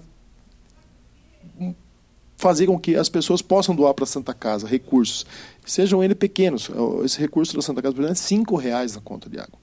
fazer 2.37 2.67
com 2.67 2.79
que 2.79 2.95
as 2.95 3.09
pessoas 3.09 3.43
possam 3.43 3.75
doar 3.75 3.95
para 3.95 4.05
a 4.05 4.07
Santa 4.07 4.33
Casa 4.33 4.67
recursos, 4.67 5.27
sejam 5.65 6.05
eles 6.05 6.17
pequenos. 6.17 6.71
Esse 7.05 7.19
recurso 7.19 7.57
da 7.57 7.63
Santa 7.63 7.83
Casa, 7.83 7.95
por 7.95 8.03
exemplo, 8.03 8.13
é 8.13 8.15
cinco 8.15 8.57
reais 8.57 8.95
na 8.95 9.01
conta 9.01 9.29
de 9.29 9.39
água. 9.39 9.59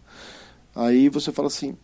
Aí 0.75 1.07
você 1.07 1.31
fala 1.31 1.47
assim, 1.47 1.77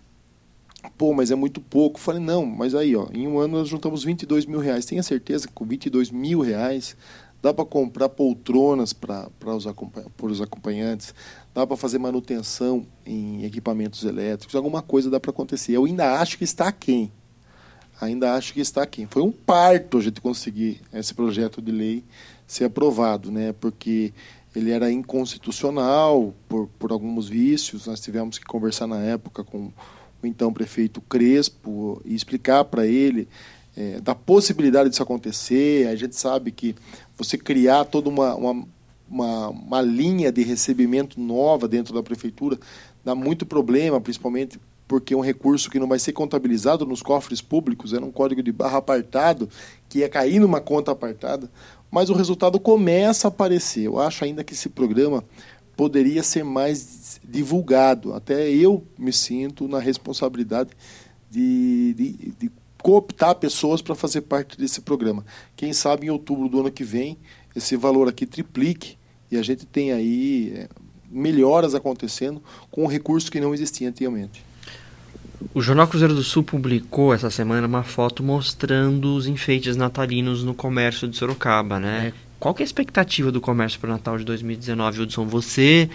Pô, 0.98 1.14
mas 1.14 1.30
é 1.32 1.36
muito 1.36 1.60
pouco. 1.60 2.00
Falei, 2.00 2.22
não, 2.22 2.46
mas 2.46 2.74
aí, 2.74 2.96
ó, 2.96 3.08
em 3.14 3.28
um 3.28 3.40
ano 3.40 3.58
nós 3.58 3.68
juntamos 3.68 4.04
22 4.04 4.46
mil 4.46 4.60
reais. 4.60 4.86
Tenha 4.86 5.04
certeza 5.04 5.48
que 5.48 5.54
com 5.54 5.66
22 5.66 6.12
mil 6.12 6.40
reais 6.42 6.96
dá 7.42 7.54
para 7.54 7.66
comprar 7.66 8.10
poltronas 8.10 8.94
para 8.94 9.30
os, 9.46 9.66
os 9.66 10.42
acompanhantes, 10.42 11.14
dá 11.54 11.66
para 11.66 11.78
fazer 11.78 11.98
manutenção 11.98 12.86
em 13.06 13.46
equipamentos 13.46 14.04
elétricos, 14.04 14.56
alguma 14.56 14.82
coisa 14.82 15.10
dá 15.10 15.20
para 15.20 15.32
acontecer. 15.32 15.74
Eu 15.74 15.86
ainda 15.86 16.20
acho 16.20 16.38
que 16.38 16.44
está 16.44 16.68
aquém. 16.68 17.12
Ainda 18.02 18.34
acho 18.34 18.54
que 18.54 18.62
está 18.62 18.84
aquém. 18.84 19.06
Foi 19.06 19.22
um 19.22 19.32
parto 19.32 19.98
a 19.98 20.02
gente 20.02 20.22
conseguir 20.22 20.82
esse 20.94 21.14
projeto 21.14 21.62
de 21.62 21.72
lei 21.72 22.04
ser 22.48 22.66
aprovado, 22.66 23.30
né? 23.30 23.54
Porque 23.54 24.14
ele 24.56 24.72
era 24.72 24.90
inconstitucional 24.90 26.34
por, 26.48 26.68
por 26.80 26.92
alguns 26.92 27.28
vícios. 27.28 27.88
Nós 27.88 28.00
tivemos 28.00 28.40
que 28.40 28.46
conversar 28.46 28.88
na 28.88 29.00
época 29.00 29.44
com 29.44 29.72
o 30.22 30.28
então 30.28 30.52
prefeito 30.52 31.02
Crespo 31.02 32.02
e 32.06 32.14
explicar 32.14 32.66
para 32.66 32.86
ele 32.86 33.28
é, 33.76 34.00
da 34.02 34.14
possibilidade 34.14 34.90
disso 34.90 35.04
acontecer. 35.04 35.88
A 35.88 35.96
gente 35.96 36.16
sabe 36.16 36.52
que 36.52 36.76
você 37.18 37.38
criar 37.38 37.86
toda 37.86 38.10
uma, 38.10 38.36
uma, 38.36 38.68
uma, 39.10 39.50
uma 39.50 39.82
linha 39.82 40.32
de 40.32 40.44
recebimento 40.44 41.20
nova 41.20 41.68
dentro 41.68 41.94
da 41.94 42.04
prefeitura 42.04 42.60
dá 43.04 43.16
muito 43.16 43.46
problema, 43.46 44.00
principalmente 44.02 44.60
porque 44.88 45.14
é 45.14 45.18
um 45.18 45.22
recurso 45.22 45.70
que 45.70 45.80
não 45.80 45.88
vai 45.88 46.00
ser 46.00 46.14
contabilizado 46.14 46.84
nos 46.84 47.04
cofres 47.04 47.42
públicos, 47.42 47.94
era 47.94 48.04
um 48.04 48.12
código 48.12 48.42
de 48.42 48.52
barra 48.52 48.80
apartado, 48.80 49.48
que 49.88 50.00
ia 50.00 50.10
cair 50.10 50.40
numa 50.40 50.60
conta 50.60 50.92
apartada, 50.92 51.50
mas 51.92 52.10
o 52.10 52.14
resultado 52.14 52.60
começa 52.60 53.28
a 53.28 53.30
aparecer. 53.30 53.84
Eu 53.84 54.00
acho 54.00 54.26
ainda 54.26 54.44
que 54.44 54.54
esse 54.54 54.68
programa 54.68 55.24
poderia 55.80 56.22
ser 56.22 56.44
mais 56.44 57.22
divulgado. 57.24 58.14
Até 58.14 58.50
eu 58.50 58.86
me 58.98 59.14
sinto 59.14 59.66
na 59.66 59.80
responsabilidade 59.80 60.72
de, 61.32 61.94
de, 61.94 62.34
de 62.38 62.52
cooptar 62.84 63.36
pessoas 63.36 63.82
para 63.82 63.96
fazer 63.96 64.24
parte 64.24 64.58
desse 64.58 64.82
programa. 64.82 65.26
Quem 65.56 65.72
sabe 65.72 66.08
em 66.08 66.10
outubro 66.10 66.50
do 66.50 66.60
ano 66.60 66.70
que 66.70 66.84
vem 66.84 67.18
esse 67.56 67.78
valor 67.78 68.10
aqui 68.10 68.26
triplique 68.26 68.98
e 69.32 69.38
a 69.38 69.42
gente 69.42 69.66
tem 69.66 69.94
aí 69.94 70.52
é, 70.54 70.68
melhoras 71.10 71.74
acontecendo 71.74 72.44
com 72.70 72.84
um 72.84 72.88
recurso 72.88 73.32
que 73.32 73.40
não 73.40 73.54
existia 73.54 73.88
antigamente. 73.88 74.44
O 75.54 75.62
Jornal 75.62 75.88
Cruzeiro 75.88 76.14
do 76.14 76.24
Sul 76.24 76.44
publicou 76.44 77.14
essa 77.14 77.30
semana 77.30 77.66
uma 77.66 77.84
foto 77.84 78.22
mostrando 78.22 79.16
os 79.16 79.28
enfeites 79.28 79.78
natalinos 79.78 80.44
no 80.44 80.54
comércio 80.54 81.08
de 81.08 81.16
Sorocaba, 81.16 81.80
né? 81.80 82.12
É. 82.14 82.29
Qual 82.40 82.54
que 82.54 82.64
é 82.64 82.64
a 82.64 82.66
expectativa 82.66 83.32
do 83.32 83.42
comércio 83.42 83.80
para 83.80 83.90
o 83.90 83.92
Natal 83.92 84.18
de 84.18 84.24
2019, 84.24 85.02
Hudson? 85.02 85.26
Você 85.28 85.90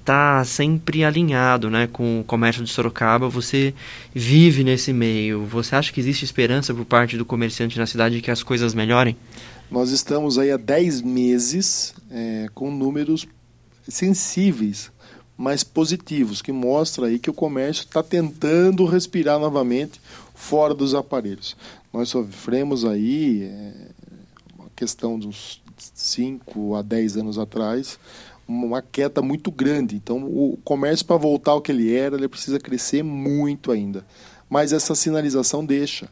está 0.00 0.44
sempre 0.44 1.04
alinhado 1.04 1.70
né, 1.70 1.86
com 1.86 2.20
o 2.20 2.24
comércio 2.24 2.64
de 2.64 2.70
Sorocaba, 2.70 3.28
você 3.28 3.72
vive 4.12 4.64
nesse 4.64 4.92
meio. 4.92 5.46
Você 5.46 5.76
acha 5.76 5.92
que 5.92 6.00
existe 6.00 6.24
esperança 6.24 6.74
por 6.74 6.84
parte 6.84 7.16
do 7.16 7.24
comerciante 7.24 7.78
na 7.78 7.86
cidade 7.86 8.16
de 8.16 8.20
que 8.20 8.30
as 8.30 8.42
coisas 8.42 8.74
melhorem? 8.74 9.16
Nós 9.70 9.90
estamos 9.90 10.36
aí 10.36 10.50
há 10.50 10.56
10 10.56 11.00
meses 11.00 11.94
é, 12.10 12.48
com 12.52 12.70
números 12.72 13.26
sensíveis, 13.88 14.90
mas 15.36 15.62
positivos, 15.62 16.42
que 16.42 16.52
mostra 16.52 17.06
aí 17.06 17.20
que 17.20 17.30
o 17.30 17.34
comércio 17.34 17.84
está 17.84 18.02
tentando 18.02 18.84
respirar 18.84 19.38
novamente 19.38 20.00
fora 20.34 20.74
dos 20.74 20.92
aparelhos. 20.92 21.56
Nós 21.92 22.08
sofremos 22.08 22.84
aí 22.84 23.44
é, 23.44 23.72
uma 24.58 24.68
questão 24.76 25.18
dos 25.18 25.63
5 25.76 26.74
a 26.74 26.82
10 26.82 27.16
anos 27.18 27.38
atrás, 27.38 27.98
uma 28.46 28.82
queda 28.82 29.22
muito 29.22 29.50
grande. 29.50 29.96
Então, 29.96 30.24
o 30.24 30.58
comércio, 30.64 31.06
para 31.06 31.16
voltar 31.16 31.52
ao 31.52 31.62
que 31.62 31.72
ele 31.72 31.94
era, 31.94 32.16
ele 32.16 32.28
precisa 32.28 32.58
crescer 32.58 33.02
muito 33.02 33.72
ainda. 33.72 34.04
Mas 34.48 34.72
essa 34.72 34.94
sinalização 34.94 35.64
deixa 35.64 36.08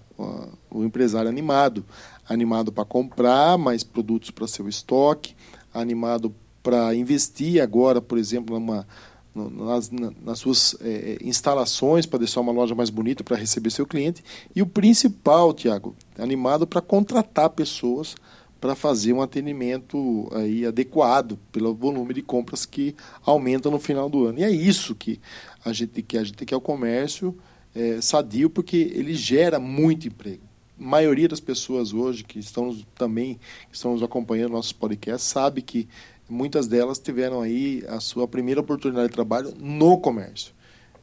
o 0.71 0.85
empresário 0.85 1.29
animado 1.29 1.85
animado 2.29 2.73
para 2.73 2.85
comprar 2.85 3.59
mais 3.59 3.83
produtos 3.83 4.31
para 4.31 4.47
seu 4.47 4.69
estoque, 4.69 5.35
animado 5.73 6.35
para 6.63 6.95
investir 6.95 7.61
agora, 7.61 8.01
por 8.01 8.19
exemplo, 8.19 8.59
numa, 8.59 8.87
nas, 9.35 9.91
nas 9.91 10.39
suas 10.39 10.77
é, 10.81 11.19
instalações 11.23 12.07
para 12.07 12.21
deixar 12.21 12.41
uma 12.41 12.53
loja 12.53 12.75
mais 12.75 12.91
bonita 12.91 13.25
para 13.25 13.37
receber 13.37 13.71
seu 13.71 13.87
cliente. 13.87 14.23
E 14.55 14.63
o 14.63 14.67
principal, 14.67 15.53
Tiago, 15.53 15.97
animado 16.19 16.67
para 16.67 16.81
contratar 16.81 17.51
pessoas 17.51 18.15
para 18.63 18.77
fazer 18.77 19.13
um 19.13 19.21
atendimento 19.21 20.31
aí 20.31 20.65
adequado 20.65 21.37
pelo 21.51 21.75
volume 21.75 22.15
de 22.15 22.23
compras 22.23 22.65
que 22.65 22.95
aumenta 23.27 23.69
no 23.69 23.81
final 23.81 24.09
do 24.09 24.25
ano. 24.25 24.39
E 24.39 24.45
é 24.45 24.51
isso 24.53 24.95
que 24.95 25.21
a 25.65 25.73
gente 25.73 26.01
quer. 26.01 26.19
A 26.19 26.25
gente 26.25 26.47
quer 26.47 26.55
o 26.55 26.61
comércio 26.61 27.37
é, 27.75 28.01
sadio 28.01 28.49
porque 28.49 28.77
ele 28.95 29.15
gera 29.15 29.59
muito 29.59 30.07
emprego. 30.07 30.45
A 30.79 30.85
maioria 30.85 31.27
das 31.27 31.41
pessoas 31.41 31.93
hoje 31.93 32.23
que 32.23 32.39
estão 32.39 32.79
também 32.95 33.41
estão 33.73 33.95
nos 33.95 34.03
acompanhando 34.03 34.53
nossos 34.53 34.73
podcasts 34.73 35.29
sabe 35.29 35.61
que 35.61 35.89
muitas 36.31 36.69
delas 36.69 37.01
tiveram 37.01 37.41
aí 37.41 37.83
a 37.89 37.99
sua 37.99 38.29
primeira 38.29 38.61
oportunidade 38.61 39.09
de 39.09 39.15
trabalho 39.15 39.53
no 39.59 39.99
comércio. 39.99 40.55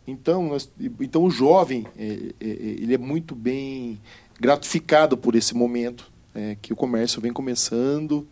Então, 0.07 0.47
nós, 0.47 0.71
então 0.97 1.25
o 1.25 1.29
jovem 1.29 1.85
é, 1.97 2.33
é, 2.39 2.47
ele 2.47 2.93
é 2.93 2.97
muito 2.97 3.35
bem 3.35 3.99
gratificado 4.39 5.17
por 5.17 5.35
esse 5.35 5.53
momento 5.53 6.08
é, 6.33 6.57
que 6.61 6.73
o 6.73 6.75
comércio 6.75 7.21
vem 7.21 7.33
começando 7.33 8.27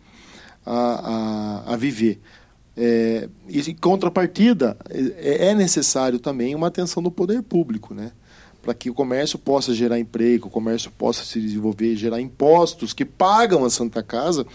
a, 0.64 1.64
a, 1.66 1.74
a 1.74 1.76
viver. 1.76 2.20
É, 2.76 3.28
e 3.48 3.58
em 3.58 3.74
contrapartida, 3.74 4.76
é, 4.88 5.48
é 5.48 5.54
necessário 5.54 6.18
também 6.18 6.54
uma 6.54 6.68
atenção 6.68 7.02
do 7.02 7.10
poder 7.10 7.42
público, 7.42 7.92
né? 7.92 8.12
para 8.62 8.74
que 8.74 8.90
o 8.90 8.94
comércio 8.94 9.38
possa 9.38 9.72
gerar 9.72 9.98
emprego, 9.98 10.48
o 10.48 10.50
comércio 10.50 10.90
possa 10.90 11.24
se 11.24 11.40
desenvolver, 11.40 11.96
gerar 11.96 12.20
impostos 12.20 12.92
que 12.92 13.04
pagam 13.04 13.64
a 13.64 13.70
Santa 13.70 14.02
Casa, 14.02 14.46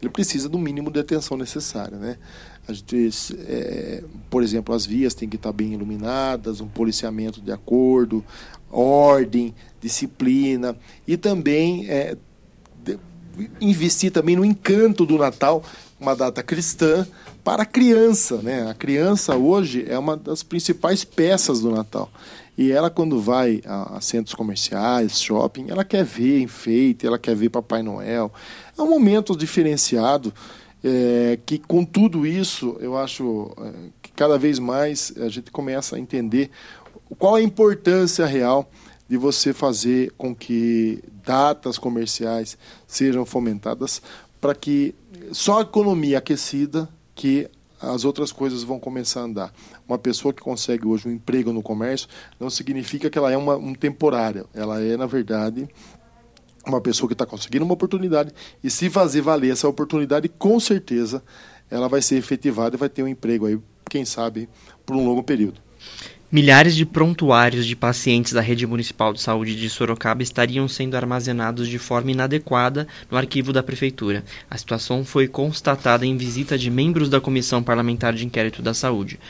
ele 0.00 0.10
precisa 0.10 0.48
do 0.48 0.58
mínimo 0.58 0.90
de 0.90 1.00
atenção 1.00 1.36
necessária. 1.36 1.96
Né? 1.96 2.18
A 2.68 2.72
gente, 2.72 3.10
é, 3.46 4.04
por 4.28 4.42
exemplo, 4.42 4.74
as 4.74 4.84
vias 4.84 5.14
têm 5.14 5.28
que 5.28 5.36
estar 5.36 5.52
bem 5.52 5.72
iluminadas, 5.72 6.60
um 6.60 6.68
policiamento 6.68 7.40
de 7.40 7.50
acordo, 7.50 8.24
ordem, 8.70 9.54
disciplina 9.80 10.76
e 11.06 11.16
também 11.16 11.88
é, 11.88 12.16
investir 13.60 14.10
também 14.10 14.36
no 14.36 14.44
encanto 14.44 15.06
do 15.06 15.18
Natal, 15.18 15.62
uma 15.98 16.14
data 16.14 16.42
cristã, 16.42 17.06
para 17.44 17.62
a 17.62 17.66
criança. 17.66 18.36
Né? 18.36 18.68
A 18.68 18.74
criança 18.74 19.36
hoje 19.36 19.84
é 19.88 19.98
uma 19.98 20.16
das 20.16 20.42
principais 20.42 21.04
peças 21.04 21.60
do 21.60 21.70
Natal. 21.70 22.10
E 22.56 22.70
ela, 22.70 22.90
quando 22.90 23.20
vai 23.20 23.62
a, 23.64 23.98
centros 24.00 24.34
comerciais, 24.34 25.20
shopping, 25.20 25.66
ela 25.68 25.84
quer 25.84 26.04
ver 26.04 26.42
enfeite, 26.42 27.06
ela 27.06 27.18
quer 27.18 27.34
ver 27.34 27.48
Papai 27.48 27.82
Noel. 27.82 28.30
É 28.76 28.82
um 28.82 28.90
momento 28.90 29.36
diferenciado 29.36 30.32
é, 30.84 31.38
que, 31.46 31.58
com 31.58 31.84
tudo 31.84 32.26
isso, 32.26 32.76
eu 32.80 32.96
acho 32.96 33.50
é, 33.58 33.72
que 34.02 34.12
cada 34.12 34.38
vez 34.38 34.58
mais 34.58 35.12
a 35.16 35.28
gente 35.28 35.50
começa 35.50 35.96
a 35.96 35.98
entender 35.98 36.50
qual 37.18 37.36
a 37.36 37.42
importância 37.42 38.26
real 38.26 38.70
de 39.08 39.16
você 39.16 39.52
fazer 39.52 40.12
com 40.16 40.34
que 40.34 41.02
datas 41.24 41.78
comerciais 41.78 42.56
sejam 42.86 43.24
fomentadas 43.24 44.02
para 44.40 44.54
que 44.54 44.94
só 45.30 45.58
a 45.58 45.62
economia 45.62 46.18
aquecida 46.18 46.88
que 47.14 47.48
as 47.80 48.04
outras 48.04 48.30
coisas 48.30 48.62
vão 48.62 48.78
começar 48.78 49.20
a 49.20 49.24
andar. 49.24 49.54
Uma 49.86 49.98
pessoa 49.98 50.32
que 50.32 50.40
consegue 50.40 50.86
hoje 50.86 51.08
um 51.08 51.12
emprego 51.12 51.52
no 51.52 51.62
comércio 51.62 52.08
não 52.38 52.48
significa 52.48 53.10
que 53.10 53.18
ela 53.18 53.32
é 53.32 53.36
uma 53.36 53.56
um 53.56 53.74
temporária. 53.74 54.44
Ela 54.54 54.80
é, 54.80 54.96
na 54.96 55.06
verdade, 55.06 55.68
uma 56.66 56.80
pessoa 56.80 57.08
que 57.08 57.14
está 57.14 57.26
conseguindo 57.26 57.64
uma 57.64 57.74
oportunidade 57.74 58.32
e 58.62 58.70
se 58.70 58.88
fazer 58.88 59.20
valer 59.20 59.52
essa 59.52 59.68
oportunidade, 59.68 60.28
com 60.28 60.60
certeza 60.60 61.22
ela 61.70 61.88
vai 61.88 62.02
ser 62.02 62.16
efetivada 62.16 62.76
e 62.76 62.78
vai 62.78 62.88
ter 62.88 63.02
um 63.02 63.08
emprego 63.08 63.46
aí, 63.46 63.58
quem 63.88 64.04
sabe, 64.04 64.48
por 64.84 64.94
um 64.94 65.04
longo 65.04 65.22
período. 65.22 65.60
Milhares 66.32 66.74
de 66.74 66.86
prontuários 66.86 67.66
de 67.66 67.76
pacientes 67.76 68.32
da 68.32 68.40
rede 68.40 68.66
municipal 68.66 69.12
de 69.12 69.20
saúde 69.20 69.54
de 69.54 69.68
Sorocaba 69.68 70.22
estariam 70.22 70.66
sendo 70.66 70.96
armazenados 70.96 71.68
de 71.68 71.78
forma 71.78 72.10
inadequada 72.10 72.88
no 73.10 73.18
arquivo 73.18 73.52
da 73.52 73.62
prefeitura. 73.62 74.24
A 74.50 74.56
situação 74.56 75.04
foi 75.04 75.28
constatada 75.28 76.06
em 76.06 76.16
visita 76.16 76.56
de 76.56 76.70
membros 76.70 77.10
da 77.10 77.20
Comissão 77.20 77.62
Parlamentar 77.62 78.14
de 78.14 78.24
Inquérito 78.24 78.62
da 78.62 78.72
Saúde. 78.72 79.20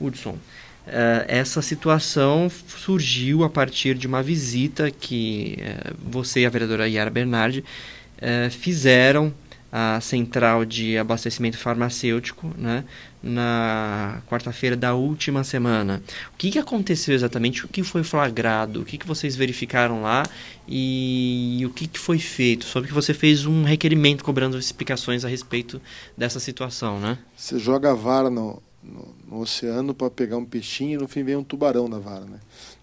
Hudson, 0.00 0.38
Uh, 0.84 1.22
essa 1.28 1.62
situação 1.62 2.50
surgiu 2.66 3.44
a 3.44 3.48
partir 3.48 3.94
de 3.94 4.08
uma 4.08 4.20
visita 4.20 4.90
que 4.90 5.56
uh, 5.60 5.94
você 6.04 6.40
e 6.40 6.46
a 6.46 6.50
vereadora 6.50 6.88
Yara 6.88 7.08
Bernardi 7.08 7.60
uh, 7.60 8.50
fizeram 8.50 9.32
a 9.70 10.00
central 10.00 10.64
de 10.64 10.98
abastecimento 10.98 11.56
farmacêutico 11.56 12.52
né, 12.58 12.84
na 13.22 14.20
quarta-feira 14.26 14.76
da 14.76 14.94
última 14.94 15.44
semana. 15.44 16.02
O 16.34 16.36
que, 16.36 16.50
que 16.50 16.58
aconteceu 16.58 17.14
exatamente? 17.14 17.64
O 17.64 17.68
que 17.68 17.82
foi 17.82 18.02
flagrado? 18.02 18.82
O 18.82 18.84
que, 18.84 18.98
que 18.98 19.06
vocês 19.06 19.36
verificaram 19.36 20.02
lá? 20.02 20.24
E 20.66 21.62
o 21.64 21.70
que, 21.70 21.86
que 21.86 21.98
foi 21.98 22.18
feito? 22.18 22.64
Soube 22.64 22.88
que 22.88 22.94
você 22.94 23.14
fez 23.14 23.46
um 23.46 23.62
requerimento 23.62 24.24
cobrando 24.24 24.58
explicações 24.58 25.24
a 25.24 25.28
respeito 25.28 25.80
dessa 26.16 26.40
situação, 26.40 26.98
né? 26.98 27.18
Você 27.36 27.58
joga 27.58 27.92
a 27.92 27.94
vara 27.94 28.28
no, 28.28 28.60
no, 28.82 29.14
no 29.28 29.40
oceano 29.40 29.94
para 29.94 30.10
pegar 30.10 30.36
um 30.36 30.44
peixinho 30.44 30.94
e 30.94 31.02
no 31.02 31.06
fim 31.06 31.22
vem 31.22 31.36
um 31.36 31.44
tubarão 31.44 31.88
na 31.88 31.98
vara, 31.98 32.24
né? 32.24 32.40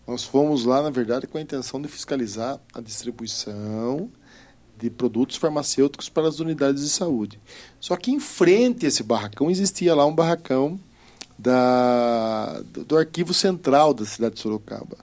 Nós 0.08 0.24
fomos 0.24 0.66
lá, 0.66 0.82
na 0.82 0.90
verdade, 0.90 1.28
com 1.28 1.38
a 1.38 1.42
intenção 1.42 1.80
de 1.80 1.88
fiscalizar 1.88 2.60
a 2.74 2.82
distribuição 2.82 4.10
de 4.80 4.90
produtos 4.90 5.36
farmacêuticos 5.36 6.10
para 6.10 6.28
as 6.28 6.40
unidades 6.40 6.84
de 6.84 6.90
saúde. 6.90 7.40
Só 7.80 7.96
que 7.96 8.12
em 8.12 8.20
frente 8.20 8.86
a 8.86 8.90
esse 8.90 9.04
barracão 9.04 9.52
existia 9.52 9.94
lá 9.94 10.06
um 10.06 10.16
barracão 10.16 10.80
da, 11.38 12.62
do 12.88 12.98
arquivo 12.98 13.34
central 13.34 13.94
da 13.94 14.06
cidade 14.06 14.36
de 14.36 14.42
Sorocaba. 14.42 14.98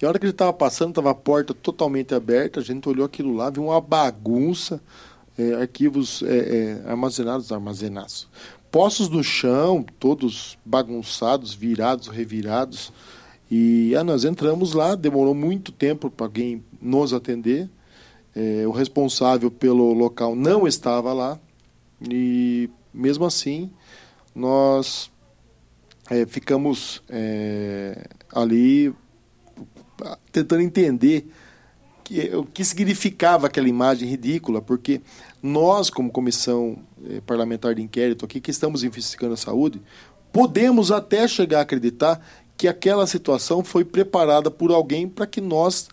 E 0.00 0.04
a 0.04 0.08
hora 0.08 0.18
que 0.18 0.24
ele 0.24 0.30
estava 0.30 0.52
passando, 0.52 0.90
estava 0.90 1.10
a 1.10 1.14
porta 1.14 1.52
totalmente 1.52 2.14
aberta, 2.14 2.60
a 2.60 2.62
gente 2.62 2.88
olhou 2.88 3.04
aquilo 3.04 3.34
lá, 3.34 3.50
viu 3.50 3.64
uma 3.64 3.80
bagunça, 3.80 4.80
é, 5.36 5.54
arquivos 5.54 6.22
é, 6.22 6.80
é, 6.86 6.90
armazenados, 6.90 7.52
armazenados. 7.52 8.26
Poços 8.70 9.08
no 9.08 9.22
chão, 9.22 9.84
todos 9.98 10.56
bagunçados, 10.64 11.52
virados, 11.52 12.08
revirados. 12.08 12.92
E 13.50 13.94
ah, 13.96 14.04
nós 14.04 14.24
entramos 14.24 14.74
lá, 14.74 14.94
demorou 14.94 15.34
muito 15.34 15.72
tempo 15.72 16.08
para 16.08 16.26
alguém 16.26 16.64
nos 16.80 17.12
atender. 17.12 17.68
É, 18.34 18.66
o 18.66 18.70
responsável 18.70 19.50
pelo 19.50 19.92
local 19.92 20.36
não 20.36 20.66
estava 20.66 21.12
lá 21.12 21.38
e, 22.08 22.70
mesmo 22.94 23.24
assim, 23.24 23.70
nós 24.34 25.10
é, 26.08 26.24
ficamos 26.26 27.02
é, 27.08 28.08
ali 28.32 28.94
tentando 30.32 30.62
entender 30.62 31.30
que, 32.04 32.34
o 32.34 32.44
que 32.44 32.64
significava 32.64 33.46
aquela 33.46 33.68
imagem 33.68 34.08
ridícula, 34.08 34.60
porque 34.60 35.00
nós, 35.42 35.90
como 35.90 36.10
comissão 36.10 36.78
é, 37.08 37.20
parlamentar 37.20 37.74
de 37.74 37.82
inquérito 37.82 38.24
aqui, 38.24 38.40
que 38.40 38.50
estamos 38.50 38.82
investigando 38.82 39.34
a 39.34 39.36
saúde, 39.36 39.80
podemos 40.32 40.90
até 40.90 41.26
chegar 41.28 41.58
a 41.58 41.62
acreditar 41.62 42.20
que 42.56 42.68
aquela 42.68 43.06
situação 43.06 43.64
foi 43.64 43.84
preparada 43.84 44.50
por 44.50 44.70
alguém 44.70 45.08
para 45.08 45.26
que 45.26 45.40
nós 45.40 45.88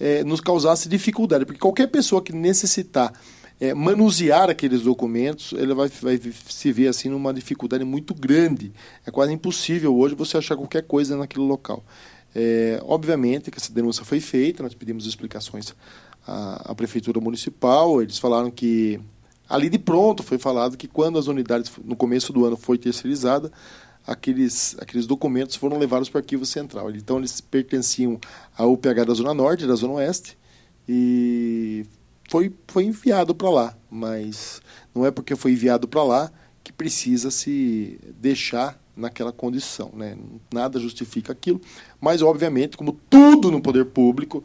é, 0.00 0.24
nos 0.24 0.40
causasse 0.40 0.88
dificuldade, 0.88 1.44
porque 1.44 1.60
qualquer 1.60 1.86
pessoa 1.88 2.22
que 2.22 2.32
necessitar 2.32 3.12
é, 3.60 3.74
manusear 3.74 4.48
aqueles 4.48 4.82
documentos, 4.82 5.52
ele 5.52 5.74
vai, 5.74 5.88
vai 5.88 6.18
se 6.48 6.72
ver 6.72 6.88
assim 6.88 7.10
numa 7.10 7.32
dificuldade 7.34 7.84
muito 7.84 8.14
grande. 8.14 8.72
É 9.06 9.10
quase 9.10 9.32
impossível 9.32 9.94
hoje 9.94 10.14
você 10.14 10.38
achar 10.38 10.56
qualquer 10.56 10.82
coisa 10.84 11.16
naquele 11.16 11.44
local. 11.44 11.84
É, 12.34 12.80
obviamente 12.84 13.50
que 13.50 13.58
essa 13.58 13.72
denúncia 13.72 14.04
foi 14.04 14.20
feita, 14.20 14.62
nós 14.62 14.72
pedimos 14.72 15.04
explicações 15.04 15.74
à, 16.26 16.70
à 16.70 16.74
prefeitura 16.74 17.20
municipal, 17.20 18.00
eles 18.00 18.18
falaram 18.18 18.50
que 18.50 18.98
ali 19.48 19.68
de 19.68 19.78
pronto 19.78 20.22
foi 20.22 20.38
falado 20.38 20.76
que 20.76 20.88
quando 20.88 21.18
as 21.18 21.26
unidades 21.26 21.70
no 21.84 21.96
começo 21.96 22.32
do 22.32 22.46
ano 22.46 22.56
foi 22.56 22.78
terceirizada, 22.78 23.52
aqueles, 24.06 24.76
aqueles 24.78 25.06
documentos 25.06 25.56
foram 25.56 25.78
levados 25.78 26.08
para 26.08 26.18
o 26.18 26.22
arquivo 26.22 26.46
central. 26.46 26.90
Então 26.90 27.18
eles 27.18 27.40
pertenciam 27.40 28.18
ao 28.56 28.72
UPH 28.72 29.04
da 29.06 29.14
Zona 29.14 29.34
Norte, 29.34 29.66
da 29.66 29.74
Zona 29.74 29.94
Oeste, 29.94 30.38
e 30.88 31.86
foi, 32.28 32.52
foi 32.68 32.84
enviado 32.84 33.34
para 33.34 33.50
lá, 33.50 33.76
mas 33.90 34.60
não 34.94 35.04
é 35.04 35.10
porque 35.10 35.36
foi 35.36 35.52
enviado 35.52 35.86
para 35.88 36.02
lá 36.02 36.32
que 36.62 36.72
precisa 36.72 37.30
se 37.30 37.98
deixar 38.20 38.80
naquela 38.96 39.32
condição. 39.32 39.90
Né? 39.94 40.16
Nada 40.52 40.78
justifica 40.78 41.32
aquilo, 41.32 41.60
mas 42.00 42.22
obviamente, 42.22 42.76
como 42.76 42.98
tudo 43.08 43.50
no 43.50 43.60
poder 43.60 43.86
público, 43.86 44.44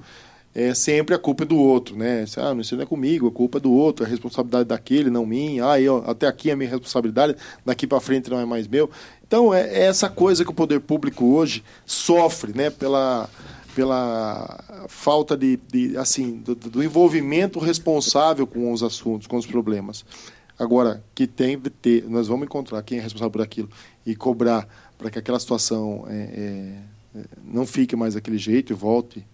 é 0.56 0.74
sempre 0.74 1.14
a 1.14 1.20
culpa 1.20 1.44
é 1.44 1.46
do 1.46 1.58
outro, 1.58 1.98
né? 1.98 2.24
Ah, 2.38 2.54
não, 2.54 2.62
isso 2.62 2.78
não 2.78 2.84
é 2.84 2.86
comigo, 2.86 3.28
a 3.28 3.32
culpa 3.32 3.58
é 3.58 3.62
do 3.62 3.74
outro, 3.74 4.06
a 4.06 4.08
responsabilidade 4.08 4.70
daquele, 4.70 5.10
não 5.10 5.26
minha. 5.26 5.70
Ah, 5.70 5.82
eu, 5.82 6.02
até 6.08 6.28
aqui 6.28 6.50
é 6.50 6.56
minha 6.56 6.70
responsabilidade, 6.70 7.36
daqui 7.66 7.86
para 7.86 8.00
frente 8.00 8.30
não 8.30 8.40
é 8.40 8.46
mais 8.46 8.66
meu. 8.66 8.90
Então 9.28 9.54
é, 9.54 9.68
é, 9.68 9.82
essa 9.82 10.08
coisa 10.08 10.46
que 10.46 10.50
o 10.50 10.54
poder 10.54 10.80
público 10.80 11.26
hoje 11.26 11.62
sofre, 11.86 12.56
né? 12.56 12.70
Pela 12.70 13.30
pela 13.76 14.88
falta 14.88 15.36
de, 15.36 15.60
de 15.70 15.98
assim 15.98 16.38
do, 16.38 16.56
do, 16.56 16.82
envolvimento 16.82 17.60
responsável 17.60 18.48
com 18.48 18.72
os 18.72 18.82
assuntos, 18.82 19.28
com 19.28 19.36
os 19.36 19.46
problemas. 19.46 20.06
Agora, 20.58 21.04
que 21.14 21.28
tem 21.28 21.60
de 21.60 21.70
ter, 21.70 22.06
nós 22.08 22.30
vamos 22.30 22.46
encontrar 22.46 22.82
quem 22.84 23.00
é 23.00 23.02
responsável 23.02 23.32
por 23.32 23.42
aquilo 23.42 23.70
e 24.06 24.16
cobrar 24.16 24.66
para 24.98 25.12
que 25.12 25.20
aquela 25.20 25.38
situação 25.38 26.06
é, 26.08 26.78
é, 27.18 27.26
não 27.44 27.66
fique 27.66 27.98
mais 27.98 28.14
daquele 28.14 28.38
jeito 28.38 28.72
e 28.72 28.74
volte 28.74 29.26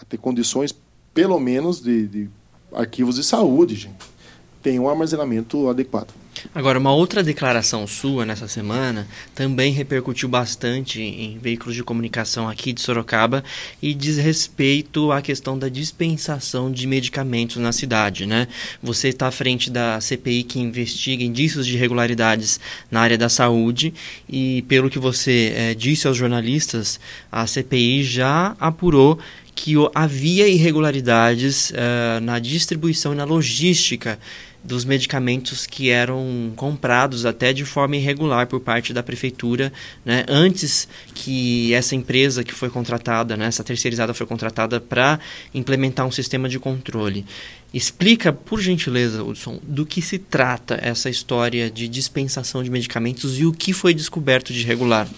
a 0.00 0.04
ter 0.04 0.18
condições, 0.18 0.74
pelo 1.12 1.38
menos, 1.38 1.80
de, 1.80 2.06
de 2.06 2.30
arquivos 2.72 3.16
de 3.16 3.24
saúde, 3.24 3.74
gente. 3.74 4.14
Tem 4.62 4.78
um 4.78 4.88
armazenamento 4.88 5.68
adequado. 5.68 6.12
Agora, 6.54 6.78
uma 6.78 6.92
outra 6.92 7.22
declaração 7.22 7.86
sua 7.86 8.26
nessa 8.26 8.48
semana 8.48 9.06
também 9.34 9.72
repercutiu 9.72 10.28
bastante 10.28 11.00
em 11.00 11.38
veículos 11.38 11.74
de 11.74 11.84
comunicação 11.84 12.48
aqui 12.48 12.72
de 12.72 12.80
Sorocaba 12.80 13.44
e 13.80 13.94
diz 13.94 14.18
respeito 14.18 15.12
à 15.12 15.22
questão 15.22 15.58
da 15.58 15.68
dispensação 15.68 16.70
de 16.70 16.86
medicamentos 16.86 17.56
na 17.56 17.72
cidade, 17.72 18.26
né? 18.26 18.48
Você 18.82 19.08
está 19.08 19.28
à 19.28 19.30
frente 19.30 19.70
da 19.70 20.00
CPI 20.00 20.44
que 20.44 20.58
investiga 20.58 21.22
indícios 21.22 21.66
de 21.66 21.74
irregularidades 21.74 22.58
na 22.90 23.00
área 23.00 23.18
da 23.18 23.28
saúde 23.28 23.94
e, 24.28 24.62
pelo 24.62 24.90
que 24.90 24.98
você 24.98 25.52
é, 25.54 25.74
disse 25.74 26.06
aos 26.06 26.16
jornalistas, 26.16 26.98
a 27.30 27.46
CPI 27.46 28.02
já 28.02 28.56
apurou 28.58 29.18
que 29.54 29.74
havia 29.94 30.48
irregularidades 30.48 31.70
uh, 31.70 32.20
na 32.22 32.38
distribuição 32.38 33.12
e 33.12 33.16
na 33.16 33.24
logística 33.24 34.18
dos 34.64 34.84
medicamentos 34.84 35.66
que 35.66 35.90
eram 35.90 36.52
comprados 36.56 37.26
até 37.26 37.52
de 37.52 37.66
forma 37.66 37.96
irregular 37.96 38.46
por 38.46 38.60
parte 38.60 38.94
da 38.94 39.02
prefeitura, 39.02 39.70
né, 40.04 40.24
antes 40.26 40.88
que 41.14 41.74
essa 41.74 41.94
empresa 41.94 42.42
que 42.42 42.54
foi 42.54 42.70
contratada, 42.70 43.36
né, 43.36 43.44
essa 43.46 43.62
terceirizada 43.62 44.14
foi 44.14 44.26
contratada 44.26 44.80
para 44.80 45.20
implementar 45.52 46.06
um 46.06 46.10
sistema 46.10 46.48
de 46.48 46.58
controle. 46.58 47.26
Explica, 47.74 48.32
por 48.32 48.60
gentileza, 48.60 49.22
Hudson, 49.22 49.60
do 49.62 49.84
que 49.84 50.00
se 50.00 50.18
trata 50.18 50.78
essa 50.80 51.10
história 51.10 51.70
de 51.70 51.86
dispensação 51.86 52.62
de 52.62 52.70
medicamentos 52.70 53.38
e 53.38 53.44
o 53.44 53.52
que 53.52 53.72
foi 53.74 53.92
descoberto 53.92 54.52
de 54.52 54.60
irregular. 54.60 55.08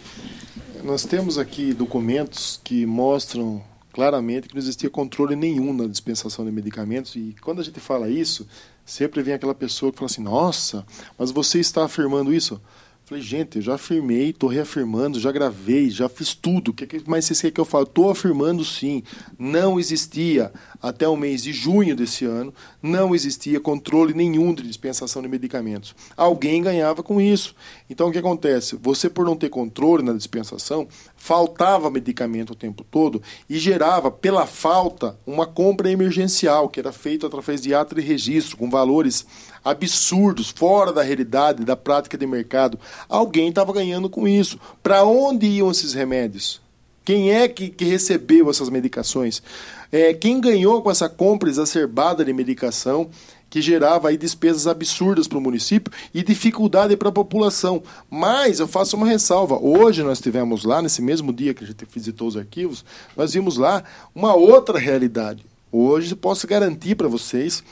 Nós 0.83 1.05
temos 1.05 1.39
aqui 1.39 1.73
documentos 1.73 2.61
que 2.65 2.85
mostram 2.87 3.63
claramente 3.97 4.47
que 4.47 4.55
não 4.55 4.61
existia 4.61 4.91
controle 4.91 5.35
nenhum 5.35 5.73
na 5.73 5.87
dispensação 5.87 6.45
de 6.45 6.53
medicamentos 6.53 7.17
e 7.17 7.35
quando 7.41 7.63
a 7.63 7.65
gente 7.65 7.81
fala 7.81 8.11
isso, 8.11 8.47
sempre 8.85 9.23
vem 9.23 9.33
aquela 9.33 9.55
pessoa 9.55 9.91
que 9.91 9.97
fala 9.97 10.11
assim: 10.11 10.21
Nossa, 10.23 10.85
mas 11.19 11.31
você 11.31 11.59
está 11.61 11.83
afirmando 11.83 12.31
isso? 12.31 12.61
Falei, 13.07 13.23
gente, 13.23 13.59
eu 13.59 13.63
já 13.63 13.75
afirmei, 13.75 14.31
estou 14.31 14.51
reafirmando, 14.51 15.21
já 15.21 15.31
gravei, 15.31 15.89
já 15.91 16.09
fiz 16.09 16.35
tudo. 16.35 16.73
O 16.73 16.75
que 16.75 17.09
mais 17.09 17.25
vocês 17.25 17.41
querem 17.41 17.55
que 17.55 17.61
eu 17.61 17.65
fale? 17.65 17.85
Estou 17.85 18.11
afirmando 18.11 18.65
sim. 18.65 19.05
Não 19.39 19.79
existia, 19.79 20.53
até 20.83 21.07
o 21.07 21.17
mês 21.17 21.41
de 21.41 21.53
junho 21.53 21.95
desse 21.95 22.25
ano, 22.25 22.53
não 22.83 23.15
existia 23.15 23.61
controle 23.61 24.13
nenhum 24.13 24.53
de 24.53 24.65
dispensação 24.65 25.23
de 25.23 25.29
medicamentos. 25.29 25.95
Alguém 26.17 26.61
ganhava 26.61 27.01
com 27.01 27.21
isso. 27.21 27.55
Então 27.89 28.09
o 28.09 28.13
que 28.13 28.19
acontece? 28.19 28.75
Você, 28.83 29.09
por 29.09 29.25
não 29.25 29.37
ter 29.37 29.51
controle 29.51 30.03
na 30.03 30.13
dispensação, 30.13 30.89
faltava 31.17 31.89
medicamento 31.89 32.55
o 32.55 32.57
tempo 32.57 32.83
todo 32.91 33.23
e 33.49 33.57
gerava, 33.57 34.11
pela 34.11 34.47
falta, 34.47 35.17
uma 35.25 35.47
compra 35.47 35.93
emergencial, 35.93 36.69
que 36.69 36.81
era 36.81 36.91
feita 36.91 37.29
através 37.29 37.61
de 37.61 37.73
ato 37.73 37.95
de 37.95 38.01
registro, 38.01 38.57
com 38.57 38.69
valores 38.69 39.25
absurdos, 39.67 40.51
fora 40.51 40.93
da 40.93 41.03
realidade, 41.03 41.65
da 41.65 41.75
prática 41.75 42.17
de 42.17 42.27
mercado. 42.27 42.79
Alguém 43.09 43.49
estava 43.49 43.73
ganhando 43.73 44.09
com 44.09 44.29
isso. 44.29 44.61
Para 44.81 45.05
onde 45.05 45.47
iam 45.47 45.71
esses 45.71 45.93
remédios? 45.93 46.61
Quem 47.05 47.33
é 47.33 47.49
que, 47.49 47.69
que 47.69 47.85
recebeu 47.85 48.49
essas 48.49 48.69
medicações? 48.71 49.43
É, 49.91 50.15
quem 50.15 50.41
ganhou 50.41 50.83
com 50.83 50.91
essa 50.91 51.09
compra 51.09 51.49
exacerbada 51.49 52.25
de 52.25 52.33
medicação 52.33 53.11
que 53.49 53.63
gerava 53.63 54.09
aí 54.09 54.17
despesas 54.17 54.67
absurdas 54.67 55.27
para 55.29 55.39
o 55.39 55.41
município 55.41 55.93
e 56.13 56.23
dificuldade 56.23 56.97
para 56.97 57.09
a 57.09 57.13
população. 57.13 57.83
Mas 58.11 58.59
eu 58.59 58.67
faço 58.67 58.97
uma 58.97 59.07
ressalva. 59.07 59.59
Hoje 59.59 60.03
nós 60.03 60.21
tivemos 60.21 60.65
lá, 60.65 60.83
nesse 60.83 61.01
mesmo 61.01 61.33
dia 61.33 61.55
que 61.55 61.65
a 61.65 61.67
gente 61.67 61.87
visitou 61.93 62.29
os 62.29 62.37
arquivos, 62.37 62.85
nós 63.17 63.33
vimos 63.33 63.57
lá 63.57 63.85
uma 64.15 64.35
outra 64.35 64.79
realidade. 64.79 65.45
Hoje 65.71 66.15
posso 66.15 66.47
garantir 66.47 66.95
para 66.95 67.09
vocês 67.09 67.63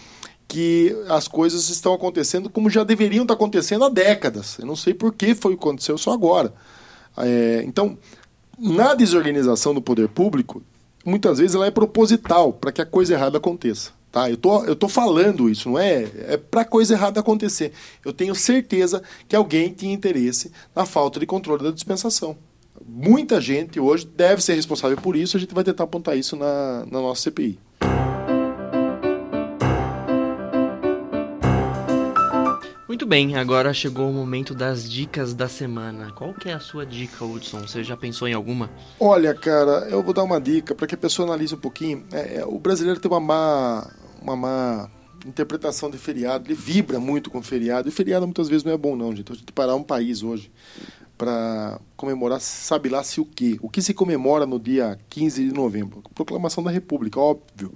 que 0.46 0.94
as 1.09 1.26
coisas 1.26 1.68
estão 1.68 1.94
acontecendo 1.94 2.50
como 2.50 2.70
já 2.70 2.85
deveriam 2.85 3.22
estar 3.22 3.35
acontecendo 3.35 3.85
há 3.85 3.88
décadas. 3.88 4.59
Eu 4.59 4.66
não 4.66 4.76
sei 4.76 4.94
por 4.94 5.12
que 5.12 5.35
foi 5.35 5.54
aconteceu 5.54 5.96
só 5.98 6.12
agora. 6.12 6.52
É, 7.16 7.62
então, 7.66 7.98
na 8.59 8.94
desorganização 8.94 9.74
do 9.74 9.83
poder 9.83 10.09
público, 10.09 10.62
muitas 11.04 11.38
vezes 11.38 11.54
ela 11.54 11.66
é 11.66 11.70
proposital 11.70 12.52
para 12.52 12.72
que 12.72 12.80
a 12.80 12.87
coisa 12.87 13.14
errada 13.14 13.38
aconteça. 13.38 13.92
Tá? 14.11 14.30
Eu 14.30 14.37
tô, 14.37 14.64
eu 14.64 14.76
tô 14.76 14.88
falando 14.88 15.50
isso, 15.50 15.68
não 15.68 15.78
é? 15.78 16.09
É 16.28 16.37
para 16.37 16.64
coisa 16.64 16.94
errada 16.94 17.18
acontecer. 17.18 17.72
Eu 18.04 18.12
tenho 18.12 18.33
certeza 18.33 19.02
que 19.26 19.35
alguém 19.35 19.72
tinha 19.72 19.92
interesse 19.92 20.52
na 20.74 20.87
falta 20.87 21.18
de 21.18 21.26
controle 21.26 21.64
da 21.64 21.72
dispensação. 21.72 22.37
Muita 22.87 23.40
gente 23.40 23.80
hoje 23.80 24.07
deve 24.07 24.40
ser 24.40 24.54
responsável 24.54 24.96
por 24.96 25.16
isso, 25.16 25.37
a 25.37 25.40
gente 25.40 25.54
vai 25.54 25.64
tentar 25.64 25.85
apontar 25.85 26.16
isso 26.16 26.37
na, 26.37 26.87
na 26.87 27.00
nossa 27.00 27.22
CPI. 27.22 27.59
Muito 32.94 33.07
bem, 33.07 33.35
agora 33.35 33.74
chegou 33.74 34.09
o 34.09 34.12
momento 34.12 34.54
das 34.54 34.88
dicas 34.88 35.35
da 35.35 35.48
semana. 35.48 36.12
Qual 36.12 36.33
que 36.33 36.48
é 36.48 36.52
a 36.52 36.61
sua 36.61 36.87
dica, 36.87 37.24
Hudson? 37.24 37.62
Você 37.62 37.83
já 37.83 37.96
pensou 37.96 38.28
em 38.28 38.35
alguma? 38.35 38.70
Olha, 39.00 39.35
cara, 39.35 39.88
eu 39.90 40.00
vou 40.00 40.14
dar 40.14 40.22
uma 40.22 40.40
dica 40.40 40.76
para 40.76 40.87
que 40.87 40.94
a 40.94 40.98
pessoa 40.98 41.26
analise 41.26 41.57
um 41.57 41.59
pouquinho. 41.59 42.04
É, 42.12 42.37
é, 42.37 42.46
o 42.46 42.57
brasileiro 42.57 43.00
tem 43.00 43.11
uma 43.11 43.18
má, 43.18 43.90
uma 44.22 44.37
má 44.37 44.90
interpretação 45.26 45.90
de 45.90 45.98
feriado, 45.98 46.46
ele 46.46 46.54
vibra 46.54 47.00
muito 47.00 47.33
com 47.33 47.42
feriado, 47.42 47.88
e 47.88 47.90
feriado 47.90 48.28
muitas 48.28 48.48
vezes 48.48 48.62
não 48.62 48.72
é 48.72 48.76
bom 48.76 48.94
não, 48.94 49.12
gente. 49.12 49.33
A 49.33 49.35
gente 49.35 49.50
parar 49.50 49.74
um 49.74 49.83
país 49.83 50.22
hoje 50.22 50.52
para 51.18 51.80
comemorar 51.96 52.40
sabe 52.40 52.88
lá 52.88 53.02
se 53.02 53.20
o 53.20 53.24
quê. 53.24 53.59
O 53.61 53.68
que 53.68 53.83
se 53.83 53.92
comemora 53.92 54.46
no 54.46 54.61
dia 54.61 54.96
15 55.11 55.48
de 55.48 55.52
novembro? 55.52 56.00
Proclamação 56.14 56.62
da 56.62 56.70
República, 56.70 57.18
óbvio 57.18 57.72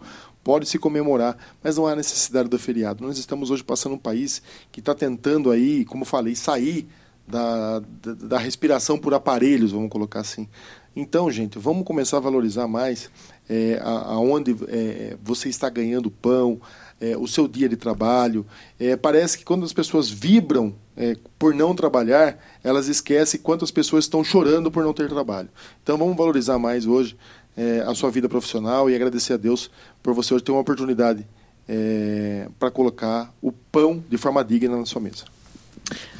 pode 0.48 0.66
se 0.66 0.78
comemorar, 0.78 1.36
mas 1.62 1.76
não 1.76 1.86
há 1.86 1.94
necessidade 1.94 2.48
do 2.48 2.58
feriado. 2.58 3.04
Nós 3.04 3.18
estamos 3.18 3.50
hoje 3.50 3.62
passando 3.62 3.96
um 3.96 3.98
país 3.98 4.40
que 4.72 4.80
está 4.80 4.94
tentando 4.94 5.50
aí, 5.50 5.84
como 5.84 6.06
falei, 6.06 6.34
sair 6.34 6.88
da, 7.26 7.80
da, 7.80 8.14
da, 8.14 8.38
respiração 8.38 8.96
por 8.96 9.12
aparelhos, 9.12 9.72
vamos 9.72 9.90
colocar 9.90 10.20
assim. 10.20 10.48
Então, 10.96 11.30
gente, 11.30 11.58
vamos 11.58 11.84
começar 11.84 12.16
a 12.16 12.20
valorizar 12.20 12.66
mais 12.66 13.10
é, 13.46 13.78
aonde 13.82 14.56
é, 14.68 15.18
você 15.22 15.50
está 15.50 15.68
ganhando 15.68 16.10
pão, 16.10 16.58
é, 16.98 17.14
o 17.14 17.26
seu 17.26 17.46
dia 17.46 17.68
de 17.68 17.76
trabalho. 17.76 18.46
É, 18.80 18.96
parece 18.96 19.36
que 19.36 19.44
quando 19.44 19.66
as 19.66 19.72
pessoas 19.74 20.08
vibram 20.08 20.74
é, 20.96 21.14
por 21.38 21.54
não 21.54 21.74
trabalhar, 21.74 22.42
elas 22.64 22.88
esquecem 22.88 23.38
quantas 23.38 23.70
pessoas 23.70 24.06
estão 24.06 24.24
chorando 24.24 24.70
por 24.70 24.82
não 24.82 24.94
ter 24.94 25.10
trabalho. 25.10 25.50
Então, 25.82 25.98
vamos 25.98 26.16
valorizar 26.16 26.58
mais 26.58 26.86
hoje 26.86 27.18
é, 27.58 27.80
a 27.80 27.92
sua 27.92 28.08
vida 28.08 28.28
profissional 28.28 28.88
e 28.88 28.94
agradecer 28.94 29.32
a 29.32 29.36
Deus 29.36 29.68
por 30.00 30.14
você 30.14 30.32
hoje 30.32 30.44
ter 30.44 30.52
uma 30.52 30.60
oportunidade 30.60 31.26
é, 31.68 32.46
para 32.56 32.70
colocar 32.70 33.34
o 33.42 33.50
pão 33.50 34.02
de 34.08 34.16
forma 34.16 34.44
digna 34.44 34.76
na 34.76 34.86
sua 34.86 35.02
mesa. 35.02 35.24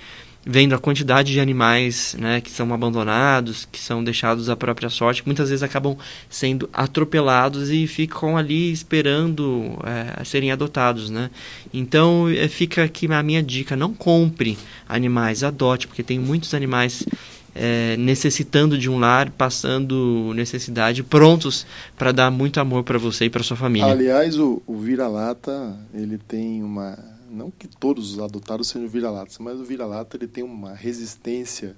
vendo 0.50 0.74
a 0.74 0.80
quantidade 0.80 1.34
de 1.34 1.42
animais 1.42 2.16
né, 2.18 2.40
que 2.40 2.50
são 2.50 2.74
abandonados, 2.74 3.68
que 3.70 3.80
são 3.82 4.02
deixados 4.02 4.50
à 4.50 4.56
própria 4.56 4.90
sorte, 4.90 5.22
muitas 5.26 5.50
vezes 5.50 5.62
acabam 5.62 5.98
sendo 6.30 6.70
atropelados 6.72 7.70
e 7.70 7.86
ficam 7.86 8.38
ali 8.38 8.72
esperando 8.72 9.78
é, 9.84 10.24
serem 10.24 10.50
adotados. 10.50 11.10
Né? 11.10 11.30
Então 11.74 12.30
é, 12.30 12.48
fica 12.48 12.86
aqui 12.86 13.12
a 13.12 13.22
minha 13.22 13.44
dica: 13.44 13.76
não 13.76 13.94
compre 13.94 14.58
animais, 14.88 15.44
adote, 15.44 15.86
porque 15.86 16.02
tem 16.02 16.18
muitos 16.18 16.54
animais 16.54 17.04
é, 17.58 17.98
necessitando 17.98 18.78
de 18.78 18.90
um 18.90 19.00
lar, 19.00 19.32
passando 19.32 20.32
necessidade, 20.34 21.04
prontos 21.04 21.66
para 21.98 22.12
dar 22.12 22.32
muito 22.32 22.60
amor 22.60 22.84
para 22.84 22.98
você 22.98 23.26
e 23.26 23.30
para 23.30 23.44
sua 23.44 23.58
família. 23.58 23.88
Aliás, 23.88 24.38
o, 24.40 24.62
o 24.66 24.78
vira-lata 24.78 25.76
ele 25.94 26.18
tem 26.18 26.64
uma 26.64 26.98
não 27.30 27.52
que 27.52 27.68
todos 27.68 28.14
os 28.14 28.20
adotados 28.20 28.70
sejam 28.70 28.88
vira-latas, 28.88 29.38
mas 29.40 29.60
o 29.60 29.64
vira-lata 29.66 30.16
ele 30.16 30.28
tem 30.28 30.44
uma 30.44 30.74
resistência 30.74 31.76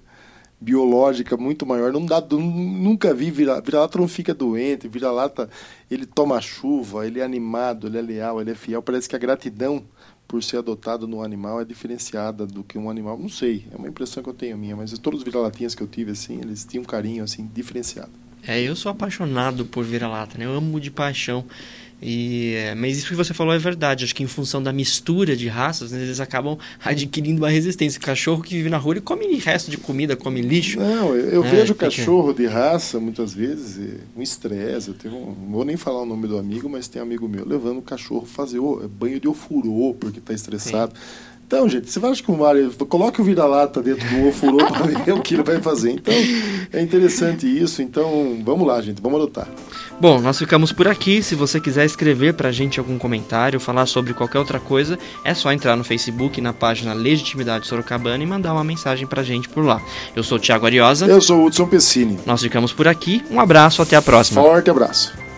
biológica 0.61 1.37
muito 1.37 1.65
maior. 1.65 1.91
Não 1.91 2.05
dá, 2.05 2.21
nunca 2.21 3.13
vi 3.13 3.31
vira, 3.31 3.61
vira-lata 3.61 3.97
não 3.97 4.07
fica 4.07 4.33
doente, 4.33 4.87
vira-lata 4.87 5.49
ele 5.89 6.05
toma 6.05 6.41
chuva, 6.41 7.07
ele 7.07 7.19
é 7.19 7.23
animado, 7.23 7.87
ele 7.87 7.97
é 7.97 8.01
leal, 8.01 8.41
ele 8.41 8.51
é 8.51 8.55
fiel. 8.55 8.81
Parece 8.81 9.07
que 9.07 9.15
a 9.15 9.19
gratidão 9.19 9.83
por 10.29 10.43
ser 10.43 10.57
adotado 10.57 11.07
no 11.07 11.23
animal 11.23 11.59
é 11.59 11.65
diferenciada 11.65 12.45
do 12.45 12.63
que 12.63 12.77
um 12.77 12.87
animal. 12.87 13.17
Não 13.17 13.27
sei, 13.27 13.65
é 13.71 13.75
uma 13.75 13.87
impressão 13.87 14.21
que 14.21 14.29
eu 14.29 14.33
tenho 14.33 14.55
minha, 14.55 14.75
mas 14.75 14.95
todos 14.99 15.21
os 15.21 15.25
vira-latinhas 15.25 15.73
que 15.73 15.81
eu 15.81 15.87
tive 15.87 16.11
assim, 16.11 16.39
eles 16.39 16.63
tinham 16.63 16.83
um 16.83 16.85
carinho 16.85 17.23
assim 17.23 17.49
diferenciado. 17.51 18.11
É, 18.47 18.61
eu 18.61 18.75
sou 18.75 18.91
apaixonado 18.91 19.65
por 19.65 19.83
vira-lata, 19.83 20.37
né? 20.37 20.45
Eu 20.45 20.53
amo 20.53 20.79
de 20.79 20.91
paixão. 20.91 21.43
E, 22.01 22.53
é, 22.55 22.75
mas 22.75 22.97
isso 22.97 23.07
que 23.07 23.15
você 23.15 23.33
falou 23.33 23.53
é 23.53 23.57
verdade. 23.57 24.05
Acho 24.05 24.15
que 24.15 24.23
em 24.23 24.27
função 24.27 24.63
da 24.63 24.71
mistura 24.71 25.35
de 25.35 25.47
raças, 25.47 25.91
né, 25.91 26.01
eles 26.01 26.19
acabam 26.19 26.57
adquirindo 26.83 27.41
uma 27.41 27.49
resistência. 27.49 27.99
O 27.99 28.01
cachorro 28.01 28.41
que 28.41 28.55
vive 28.55 28.69
na 28.69 28.77
rua, 28.77 28.93
ele 28.93 29.01
come 29.01 29.25
resto 29.35 29.69
de 29.69 29.77
comida, 29.77 30.15
come 30.15 30.41
lixo. 30.41 30.79
Não, 30.79 31.15
eu, 31.15 31.29
eu 31.29 31.43
é, 31.43 31.49
vejo 31.49 31.73
fica... 31.73 31.85
cachorro 31.85 32.33
de 32.33 32.45
raça, 32.45 32.99
muitas 32.99 33.33
vezes, 33.33 33.99
um 34.15 34.21
estresse. 34.21 34.89
Eu 34.89 34.93
tenho 34.93 35.15
um, 35.15 35.35
não 35.35 35.51
vou 35.51 35.65
nem 35.65 35.77
falar 35.77 36.01
o 36.01 36.05
nome 36.05 36.27
do 36.27 36.37
amigo, 36.37 36.69
mas 36.69 36.87
tem 36.87 37.01
um 37.01 37.05
amigo 37.05 37.27
meu 37.27 37.47
levando 37.47 37.79
o 37.79 37.83
cachorro 37.83 38.25
fazer 38.25 38.59
banho 38.87 39.19
de 39.19 39.27
ofurô 39.27 39.93
porque 39.99 40.19
está 40.19 40.33
estressado. 40.33 40.93
Sim. 40.95 41.29
Então, 41.49 41.67
gente, 41.67 41.89
você 41.89 41.99
vai 41.99 42.13
que 42.13 42.29
o 42.29 42.37
Mário 42.37 42.71
coloque 42.87 43.19
o 43.19 43.23
vira-lata 43.23 43.81
dentro 43.81 44.07
do 44.07 44.27
ofurô 44.27 44.57
para 44.57 44.85
ver 45.03 45.13
o 45.13 45.19
que 45.19 45.33
ele 45.33 45.41
vai 45.41 45.59
fazer. 45.59 45.93
Então, 45.93 46.13
é 46.71 46.79
interessante 46.79 47.47
isso. 47.47 47.81
Então, 47.81 48.37
vamos 48.45 48.67
lá, 48.67 48.79
gente, 48.79 49.01
vamos 49.01 49.19
adotar. 49.19 49.47
Bom, 49.99 50.19
nós 50.19 50.37
ficamos 50.37 50.71
por 50.71 50.87
aqui. 50.87 51.23
Se 51.23 51.33
você 51.33 51.59
quiser 51.59 51.85
escrever 51.85 52.35
para 52.35 52.49
a 52.49 52.51
gente 52.51 52.79
algum 52.79 52.99
comentário, 52.99 53.59
falar 53.59 53.87
sobre 53.87 54.13
qualquer 54.13 54.37
outra 54.37 54.59
coisa, 54.59 54.99
é 55.25 55.33
só 55.33 55.51
entrar 55.51 55.75
no 55.75 55.83
Facebook, 55.83 56.39
na 56.39 56.53
página 56.53 56.93
Legitimidade 56.93 57.65
Sorocabana 57.65 58.23
e 58.23 58.27
mandar 58.27 58.53
uma 58.53 58.63
mensagem 58.63 59.07
para 59.07 59.21
a 59.21 59.25
gente 59.25 59.49
por 59.49 59.65
lá. 59.65 59.81
Eu 60.15 60.21
sou 60.21 60.37
o 60.37 60.41
Thiago 60.41 60.67
Ariosa. 60.67 61.07
Eu 61.07 61.19
sou 61.19 61.39
o 61.39 61.45
Hudson 61.47 61.65
Pessini. 61.65 62.19
Nós 62.27 62.43
ficamos 62.43 62.71
por 62.71 62.87
aqui. 62.87 63.23
Um 63.31 63.39
abraço, 63.39 63.81
até 63.81 63.95
a 63.95 64.03
próxima. 64.03 64.39
Forte 64.39 64.69
abraço. 64.69 65.28